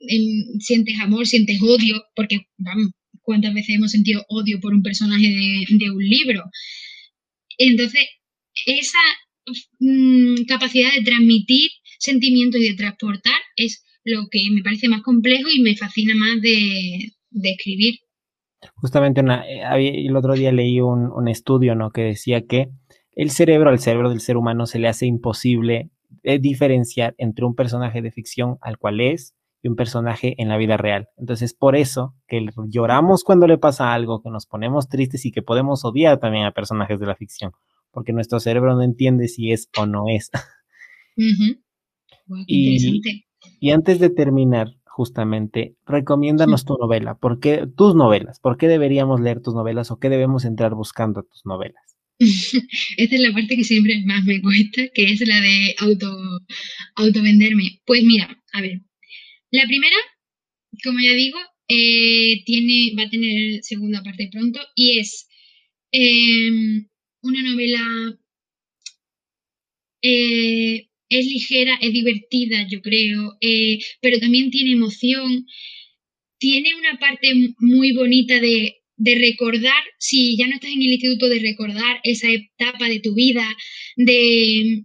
em, 0.00 0.58
sientes 0.58 0.98
amor, 0.98 1.26
sientes 1.26 1.60
odio, 1.62 2.02
porque 2.16 2.40
vamos, 2.58 2.90
cuántas 3.22 3.54
veces 3.54 3.76
hemos 3.76 3.92
sentido 3.92 4.24
odio 4.28 4.60
por 4.60 4.74
un 4.74 4.82
personaje 4.82 5.28
de, 5.28 5.90
un 5.90 6.04
libro. 6.04 6.42
Entonces, 7.58 8.06
esa 8.66 8.98
mm, 9.80 10.44
capacidad 10.46 10.90
de 10.94 11.02
transmitir 11.02 11.70
sentimientos 11.98 12.60
y 12.60 12.70
de 12.70 12.76
transportar 12.76 13.40
es 13.56 13.84
lo 14.04 14.26
que 14.30 14.40
me 14.52 14.62
parece 14.62 14.88
más 14.88 15.02
complejo 15.02 15.48
y 15.54 15.62
me 15.62 15.76
fascina 15.76 16.14
más 16.14 16.40
de, 16.40 17.12
escribir. 17.42 17.94
Justamente 18.74 19.20
eh, 19.20 20.06
el 20.06 20.16
otro 20.16 20.34
día 20.34 20.52
leí 20.52 20.80
un, 20.80 21.28
estudio 21.28 21.74
¿no? 21.74 21.90
que 21.90 22.02
decía 22.02 22.42
que 22.46 22.68
el 23.14 23.30
cerebro, 23.30 23.70
al 23.70 23.78
cerebro 23.78 24.10
del 24.10 24.20
ser 24.20 24.36
humano 24.36 24.66
se 24.66 24.78
le 24.78 24.88
hace 24.88 25.06
imposible 25.06 25.90
eh, 26.22 26.38
diferenciar 26.38 27.14
entre 27.18 27.44
un 27.44 27.54
personaje 27.54 28.02
de 28.02 28.12
ficción 28.12 28.58
al 28.60 28.78
cual 28.78 29.00
es 29.00 29.34
y 29.62 29.68
un 29.68 29.76
personaje 29.76 30.34
en 30.38 30.48
la 30.48 30.56
vida 30.56 30.76
real. 30.76 31.08
Entonces, 31.16 31.54
por 31.54 31.76
eso 31.76 32.14
que 32.26 32.44
lloramos 32.68 33.22
cuando 33.22 33.46
le 33.46 33.58
pasa 33.58 33.94
algo, 33.94 34.20
que 34.20 34.30
nos 34.30 34.46
ponemos 34.46 34.88
tristes 34.88 35.24
y 35.24 35.30
que 35.30 35.42
podemos 35.42 35.84
odiar 35.84 36.18
también 36.18 36.44
a 36.44 36.52
personajes 36.52 36.98
de 36.98 37.06
la 37.06 37.14
ficción, 37.14 37.52
porque 37.92 38.12
nuestro 38.12 38.40
cerebro 38.40 38.74
no 38.74 38.82
entiende 38.82 39.28
si 39.28 39.52
es 39.52 39.70
o 39.78 39.86
no 39.86 40.04
es. 40.08 40.30
y, 42.46 43.00
y, 43.60 43.70
antes 43.70 44.00
de 44.00 44.10
terminar, 44.10 44.74
justamente, 44.84 45.76
recomiéndanos 45.86 46.64
tu 46.64 46.76
novela, 46.76 47.14
¿por 47.14 47.38
qué, 47.38 47.66
tus 47.76 47.94
novelas, 47.94 48.40
¿por 48.40 48.56
qué 48.56 48.66
deberíamos 48.66 49.20
leer 49.20 49.40
tus 49.40 49.54
novelas 49.54 49.90
o 49.90 49.98
qué 49.98 50.08
debemos 50.08 50.44
entrar 50.44 50.74
buscando 50.74 51.22
tus 51.22 51.46
novelas? 51.46 51.82
Esta 52.96 53.14
es 53.16 53.20
la 53.20 53.32
parte 53.32 53.56
que 53.56 53.64
siempre 53.64 54.02
más 54.04 54.24
me 54.24 54.40
cuesta, 54.40 54.82
que 54.94 55.12
es 55.12 55.26
la 55.26 55.40
de 55.40 55.74
auto, 55.78 56.12
auto 56.96 57.22
venderme. 57.22 57.80
Pues 57.84 58.02
mira, 58.04 58.36
a 58.52 58.60
ver. 58.60 58.82
La 59.52 59.66
primera, 59.66 59.96
como 60.82 60.98
ya 61.00 61.12
digo, 61.12 61.38
eh, 61.68 62.42
tiene, 62.46 62.94
va 62.98 63.04
a 63.04 63.10
tener 63.10 63.62
segunda 63.62 64.02
parte 64.02 64.28
pronto 64.32 64.60
y 64.74 64.98
es 64.98 65.28
em, 65.92 66.88
una 67.22 67.42
novela. 67.42 68.18
Eh, 70.02 70.88
es 71.08 71.26
ligera, 71.26 71.78
es 71.82 71.92
divertida, 71.92 72.66
yo 72.68 72.80
creo, 72.80 73.36
eh, 73.42 73.78
pero 74.00 74.18
también 74.18 74.50
tiene 74.50 74.72
emoción. 74.72 75.46
Tiene 76.38 76.74
una 76.76 76.98
parte 76.98 77.28
muy 77.58 77.92
bonita 77.92 78.40
de 78.40 79.14
recordar, 79.14 79.82
si 79.98 80.36
ya 80.38 80.46
no 80.46 80.54
estás 80.54 80.70
en 80.72 80.82
el 80.82 80.92
instituto, 80.92 81.28
de 81.28 81.40
recordar 81.40 82.00
esa 82.04 82.28
etapa 82.32 82.88
de 82.88 83.00
tu 83.00 83.14
vida, 83.14 83.46
de, 83.96 84.84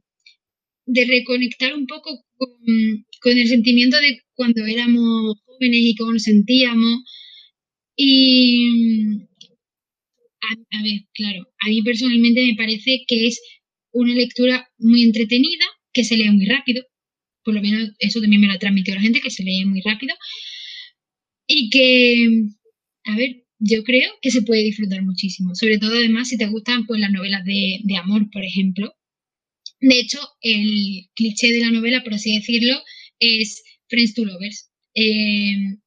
de 0.86 1.06
reconectar 1.06 1.74
un 1.74 1.88
poco 1.88 2.26
con, 2.38 3.06
el 3.24 3.48
sentimiento 3.48 3.98
de 3.98 4.22
cuando 4.34 4.66
éramos 4.66 5.36
jóvenes 5.46 5.80
y 5.82 5.96
cómo 5.96 6.14
nos 6.14 6.24
sentíamos. 6.24 7.04
Y, 7.96 8.70
a, 10.42 10.84
ver, 10.84 11.02
claro, 11.14 11.48
a 11.60 11.70
mí 11.70 11.82
personalmente 11.82 12.46
me 12.46 12.56
parece 12.56 13.04
que 13.08 13.28
es 13.28 13.42
una 13.92 14.14
lectura 14.14 14.70
muy 14.78 15.04
entretenida, 15.04 15.66
que 15.94 16.04
se 16.04 16.16
lee 16.16 16.30
muy 16.30 16.46
rápido, 16.46 16.84
por 17.44 17.56
lo 17.56 17.62
menos 17.62 17.90
eso 18.00 18.22
también 18.22 18.42
me 18.42 18.48
lo 18.48 18.54
ha 18.54 18.60
transmitido 18.60 18.96
la 18.96 19.02
gente, 19.02 19.22
que 19.22 19.32
se 19.32 19.44
lee 19.44 19.66
muy 19.66 19.82
rápido, 19.82 20.14
y 21.48 21.70
que, 21.70 22.28
a 23.06 23.16
ver, 23.16 23.48
yo 23.60 23.84
creo 23.84 24.12
que 24.22 24.32
se 24.32 24.42
puede 24.42 24.64
disfrutar 24.64 25.02
muchísimo. 25.04 25.56
Sobre 25.56 25.80
todo, 25.80 25.96
además, 25.96 26.30
si 26.30 26.38
te 26.38 26.48
gustan 26.48 26.86
pues, 26.86 27.00
las 27.00 27.12
novelas 27.12 27.44
de, 27.46 27.98
amor, 27.98 28.30
por 28.32 28.44
ejemplo. 28.44 28.94
De 29.80 30.00
hecho, 30.00 30.20
el 30.42 31.08
cliché 31.16 31.48
de 31.48 31.62
la 31.62 31.72
novela, 31.72 32.04
por 32.04 32.14
así 32.14 32.36
decirlo, 32.36 32.76
es 33.20 33.64
Friends 33.90 34.14
to 34.14 34.26
Lovers. 34.26 34.70
Em, 34.94 35.80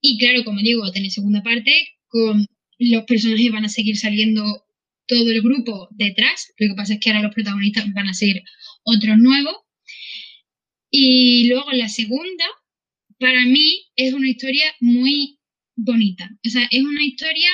y 0.00 0.18
claro, 0.18 0.44
como 0.44 0.60
digo, 0.60 0.82
va 0.82 0.88
a 0.88 0.92
tener 0.92 1.10
segunda 1.10 1.42
parte, 1.42 1.72
con 2.08 2.46
los 2.78 3.04
personajes 3.04 3.52
van 3.52 3.64
a 3.64 3.68
seguir 3.68 3.96
saliendo 3.96 4.64
todo 5.06 5.30
el 5.30 5.42
grupo 5.42 5.88
detrás. 5.92 6.52
Lo 6.58 6.68
que 6.68 6.74
pasa 6.74 6.94
es 6.94 7.00
que 7.00 7.10
ahora 7.10 7.22
los 7.22 7.34
protagonistas 7.34 7.92
van 7.92 8.08
a 8.08 8.14
ser 8.14 8.42
otros 8.84 9.18
nuevos. 9.18 9.56
Y 10.90 11.48
luego 11.48 11.72
la 11.72 11.88
segunda, 11.88 12.44
para 13.18 13.44
mí, 13.44 13.86
es 13.96 14.12
una 14.12 14.28
historia 14.28 14.64
muy 14.80 15.38
bonita. 15.74 16.30
O 16.46 16.50
sea, 16.50 16.66
es 16.70 16.82
una 16.82 17.04
historia 17.04 17.50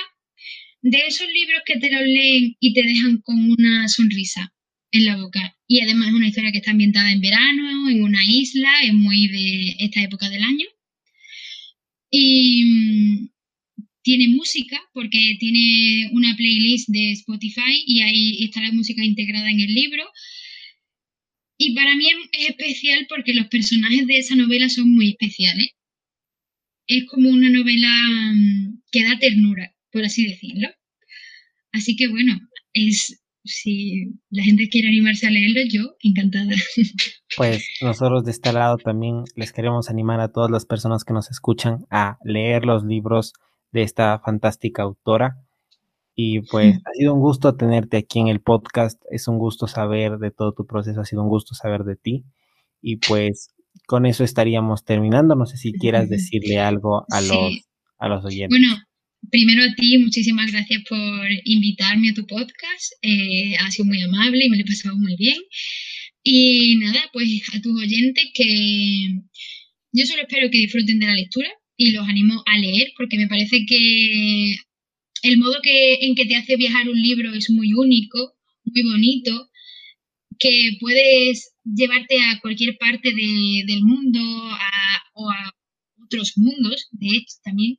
de 0.82 1.06
esos 1.06 1.28
libros 1.28 1.62
que 1.64 1.78
te 1.78 1.90
los 1.90 2.02
leen 2.02 2.56
y 2.60 2.74
te 2.74 2.82
dejan 2.82 3.20
con 3.22 3.50
una 3.50 3.88
sonrisa 3.88 4.52
en 4.92 5.04
la 5.04 5.16
boca. 5.16 5.56
Y 5.66 5.80
además 5.80 6.08
es 6.08 6.14
una 6.14 6.28
historia 6.28 6.52
que 6.52 6.58
está 6.58 6.70
ambientada 6.72 7.10
en 7.12 7.20
verano, 7.20 7.90
en 7.90 8.02
una 8.02 8.20
isla, 8.26 8.72
es 8.84 8.94
muy 8.94 9.28
de 9.28 9.76
esta 9.80 10.02
época 10.02 10.30
del 10.30 10.42
año. 10.42 10.66
Y 12.10 12.64
mm, 12.64 13.28
tiene 14.02 14.28
música 14.28 14.80
porque 14.92 15.36
tiene 15.40 16.10
una 16.12 16.36
playlist 16.36 16.88
de 16.90 17.12
Spotify 17.12 17.82
y 17.86 18.00
ahí 18.02 18.44
está 18.44 18.60
la 18.62 18.72
música 18.72 19.04
integrada 19.04 19.50
en 19.50 19.60
el 19.60 19.74
libro. 19.74 20.04
Y 21.58 21.74
para 21.74 21.96
mí 21.96 22.06
es 22.32 22.48
especial 22.50 23.06
porque 23.08 23.34
los 23.34 23.46
personajes 23.48 24.06
de 24.06 24.18
esa 24.18 24.34
novela 24.36 24.68
son 24.68 24.90
muy 24.94 25.10
especiales 25.10 25.70
es 26.86 27.04
como 27.06 27.30
una 27.30 27.48
novela 27.50 27.88
mm, 28.34 28.82
que 28.90 29.04
da 29.04 29.18
ternura, 29.18 29.74
por 29.90 30.04
así 30.04 30.26
decirlo. 30.26 30.68
Así 31.72 31.96
que 31.96 32.08
bueno, 32.08 32.38
es 32.72 33.21
si 33.44 34.12
la 34.30 34.42
gente 34.44 34.68
quiere 34.68 34.88
animarse 34.88 35.26
a 35.26 35.30
leerlo, 35.30 35.60
yo 35.70 35.96
encantada. 36.02 36.52
Pues 37.36 37.66
nosotros 37.80 38.24
de 38.24 38.30
este 38.30 38.52
lado 38.52 38.76
también 38.76 39.24
les 39.36 39.52
queremos 39.52 39.88
animar 39.88 40.20
a 40.20 40.28
todas 40.28 40.50
las 40.50 40.66
personas 40.66 41.04
que 41.04 41.14
nos 41.14 41.30
escuchan 41.30 41.86
a 41.90 42.18
leer 42.24 42.66
los 42.66 42.84
libros 42.84 43.32
de 43.72 43.82
esta 43.82 44.18
fantástica 44.18 44.82
autora. 44.82 45.38
Y 46.14 46.40
pues 46.40 46.76
ha 46.84 46.92
sido 46.92 47.14
un 47.14 47.20
gusto 47.20 47.56
tenerte 47.56 47.96
aquí 47.96 48.20
en 48.20 48.28
el 48.28 48.40
podcast, 48.40 49.02
es 49.10 49.28
un 49.28 49.38
gusto 49.38 49.66
saber 49.66 50.18
de 50.18 50.30
todo 50.30 50.52
tu 50.52 50.66
proceso, 50.66 51.00
ha 51.00 51.06
sido 51.06 51.22
un 51.22 51.28
gusto 51.28 51.54
saber 51.54 51.84
de 51.84 51.96
ti. 51.96 52.24
Y 52.82 52.96
pues 52.96 53.54
con 53.86 54.06
eso 54.06 54.24
estaríamos 54.24 54.84
terminando. 54.84 55.34
No 55.34 55.46
sé 55.46 55.56
si 55.56 55.72
quieras 55.72 56.08
decirle 56.10 56.60
algo 56.60 57.06
a 57.10 57.20
los, 57.20 57.68
a 57.98 58.08
los 58.08 58.24
oyentes. 58.24 58.58
Bueno, 58.58 58.76
primero 59.30 59.62
a 59.62 59.74
ti, 59.74 59.98
muchísimas 59.98 60.50
gracias 60.50 60.82
por 60.88 61.28
invitarme 61.44 62.10
a 62.10 62.14
tu 62.14 62.26
podcast. 62.26 62.92
Eh, 63.02 63.56
ha 63.58 63.70
sido 63.70 63.86
muy 63.86 64.00
amable 64.02 64.44
y 64.44 64.48
me 64.48 64.56
lo 64.56 64.62
he 64.62 64.66
pasado 64.66 64.96
muy 64.96 65.16
bien. 65.16 65.36
Y 66.22 66.76
nada, 66.76 67.10
pues 67.12 67.42
a 67.54 67.60
tus 67.60 67.80
oyentes 67.80 68.24
que 68.34 69.20
yo 69.92 70.06
solo 70.06 70.22
espero 70.22 70.50
que 70.50 70.58
disfruten 70.58 70.98
de 70.98 71.06
la 71.06 71.14
lectura 71.14 71.48
y 71.76 71.90
los 71.92 72.08
animo 72.08 72.42
a 72.46 72.58
leer 72.58 72.92
porque 72.96 73.16
me 73.18 73.26
parece 73.26 73.64
que 73.66 74.56
el 75.22 75.38
modo 75.38 75.56
que, 75.62 75.94
en 76.02 76.14
que 76.14 76.26
te 76.26 76.36
hace 76.36 76.56
viajar 76.56 76.88
un 76.88 77.00
libro 77.00 77.32
es 77.34 77.50
muy 77.50 77.72
único, 77.74 78.34
muy 78.64 78.82
bonito 78.82 79.50
que 80.38 80.76
puedes 80.80 81.54
llevarte 81.64 82.20
a 82.20 82.40
cualquier 82.40 82.76
parte 82.78 83.12
del 83.14 83.82
mundo 83.82 84.20
o 85.14 85.30
a 85.30 85.54
otros 86.04 86.32
mundos, 86.36 86.88
de 86.92 87.08
hecho, 87.16 87.36
también. 87.44 87.78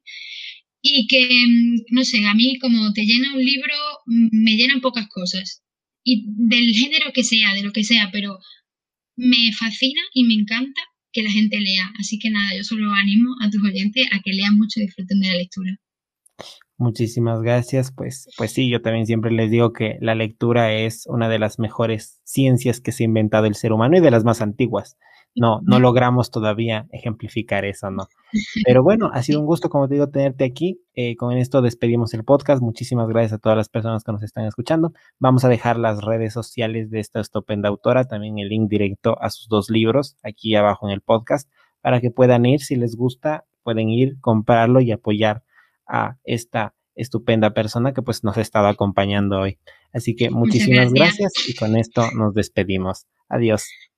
Y 0.84 1.08
que, 1.08 1.26
mm, 1.26 1.96
no 1.96 2.04
sé, 2.04 2.26
a 2.26 2.36
mí 2.36 2.60
como 2.60 2.94
te 2.94 3.06
llena 3.06 3.34
un 3.34 3.44
libro, 3.44 3.74
mm, 4.06 4.28
me 4.44 4.56
llenan 4.56 4.82
pocas 4.82 5.08
cosas. 5.08 5.64
Y 6.04 6.26
del 6.28 6.74
género 6.76 7.12
que 7.14 7.24
sea, 7.24 7.54
de 7.56 7.64
lo 7.64 7.72
que 7.72 7.84
sea, 7.84 8.10
pero 8.12 8.38
me 9.16 9.52
fascina 9.58 10.02
y 10.14 10.26
me 10.26 10.34
encanta 10.34 10.82
que 11.14 11.24
la 11.24 11.32
gente 11.32 11.60
lea. 11.60 11.90
Así 12.00 12.20
que 12.20 12.30
nada, 12.30 12.56
yo 12.56 12.64
solo 12.64 12.92
animo 12.92 13.30
a 13.42 13.50
tus 13.50 13.64
oyentes 13.64 14.06
a 14.12 14.20
que 14.22 14.34
lean 14.34 14.58
mucho 14.58 14.80
y 14.80 14.84
disfruten 14.84 15.22
de 15.22 15.28
la 15.30 15.38
lectura. 15.38 15.80
Muchísimas 16.78 17.42
gracias. 17.42 17.94
Pues, 17.96 18.28
pues 18.38 18.52
sí, 18.52 18.70
yo 18.70 18.82
también 18.82 19.06
siempre 19.06 19.32
les 19.32 19.50
digo 19.50 19.72
que 19.72 19.98
la 20.02 20.16
lectura 20.16 20.74
es 20.74 21.06
una 21.08 21.30
de 21.30 21.40
las 21.40 21.60
mejores 21.60 22.20
ciencias 22.24 22.82
que 22.82 22.92
se 22.92 23.04
ha 23.04 23.06
inventado 23.06 23.46
el 23.46 23.56
ser 23.56 23.72
humano 23.72 23.98
y 23.98 24.02
de 24.02 24.12
las 24.12 24.26
más 24.26 24.42
antiguas. 24.42 24.98
No, 25.36 25.62
no 25.64 25.80
logramos 25.80 26.30
todavía 26.30 26.88
ejemplificar 26.92 27.66
eso, 27.66 27.90
¿no? 27.90 28.08
Pero 28.66 28.84
bueno, 28.84 29.10
ha 29.14 29.24
sido 29.24 29.40
un 29.40 29.46
gusto, 29.46 29.70
como 29.70 29.88
te 29.88 29.96
digo, 29.96 30.10
tenerte 30.10 30.44
aquí. 30.46 30.82
Eh, 30.94 31.16
con 31.16 31.38
esto 31.38 31.62
despedimos 31.62 32.14
el 32.14 32.24
podcast. 32.24 32.62
Muchísimas 32.62 33.08
gracias 33.08 33.34
a 33.34 33.38
todas 33.40 33.58
las 33.58 33.70
personas 33.70 34.04
que 34.04 34.12
nos 34.12 34.24
están 34.24 34.46
escuchando. 34.46 34.94
Vamos 35.20 35.44
a 35.44 35.50
dejar 35.50 35.78
las 35.78 36.04
redes 36.04 36.34
sociales 36.34 36.92
de 36.92 37.00
esta 37.00 37.20
estupenda 37.20 37.70
autora, 37.70 38.06
también 38.06 38.38
el 38.38 38.50
link 38.50 38.70
directo 38.70 39.18
a 39.22 39.30
sus 39.30 39.48
dos 39.48 39.70
libros 39.70 40.18
aquí 40.24 40.56
abajo 40.56 40.88
en 40.88 40.94
el 40.94 41.02
podcast, 41.02 41.50
para 41.82 42.00
que 42.00 42.12
puedan 42.12 42.46
ir, 42.46 42.62
si 42.62 42.76
les 42.76 42.96
gusta, 42.96 43.46
pueden 43.64 43.90
ir, 43.90 44.20
comprarlo 44.20 44.82
y 44.82 44.92
apoyar 44.92 45.44
a 45.88 46.18
esta 46.24 46.74
estupenda 46.96 47.54
persona 47.54 47.94
que 47.94 48.02
pues 48.02 48.24
nos 48.24 48.38
ha 48.38 48.42
estado 48.42 48.68
acompañando 48.68 49.40
hoy. 49.40 49.58
Así 49.92 50.16
que 50.16 50.30
muchísimas 50.30 50.92
gracias 50.94 51.34
y 51.48 51.56
con 51.56 51.76
esto 51.76 52.04
nos 52.16 52.34
despedimos. 52.34 53.06
Adiós. 53.30 53.93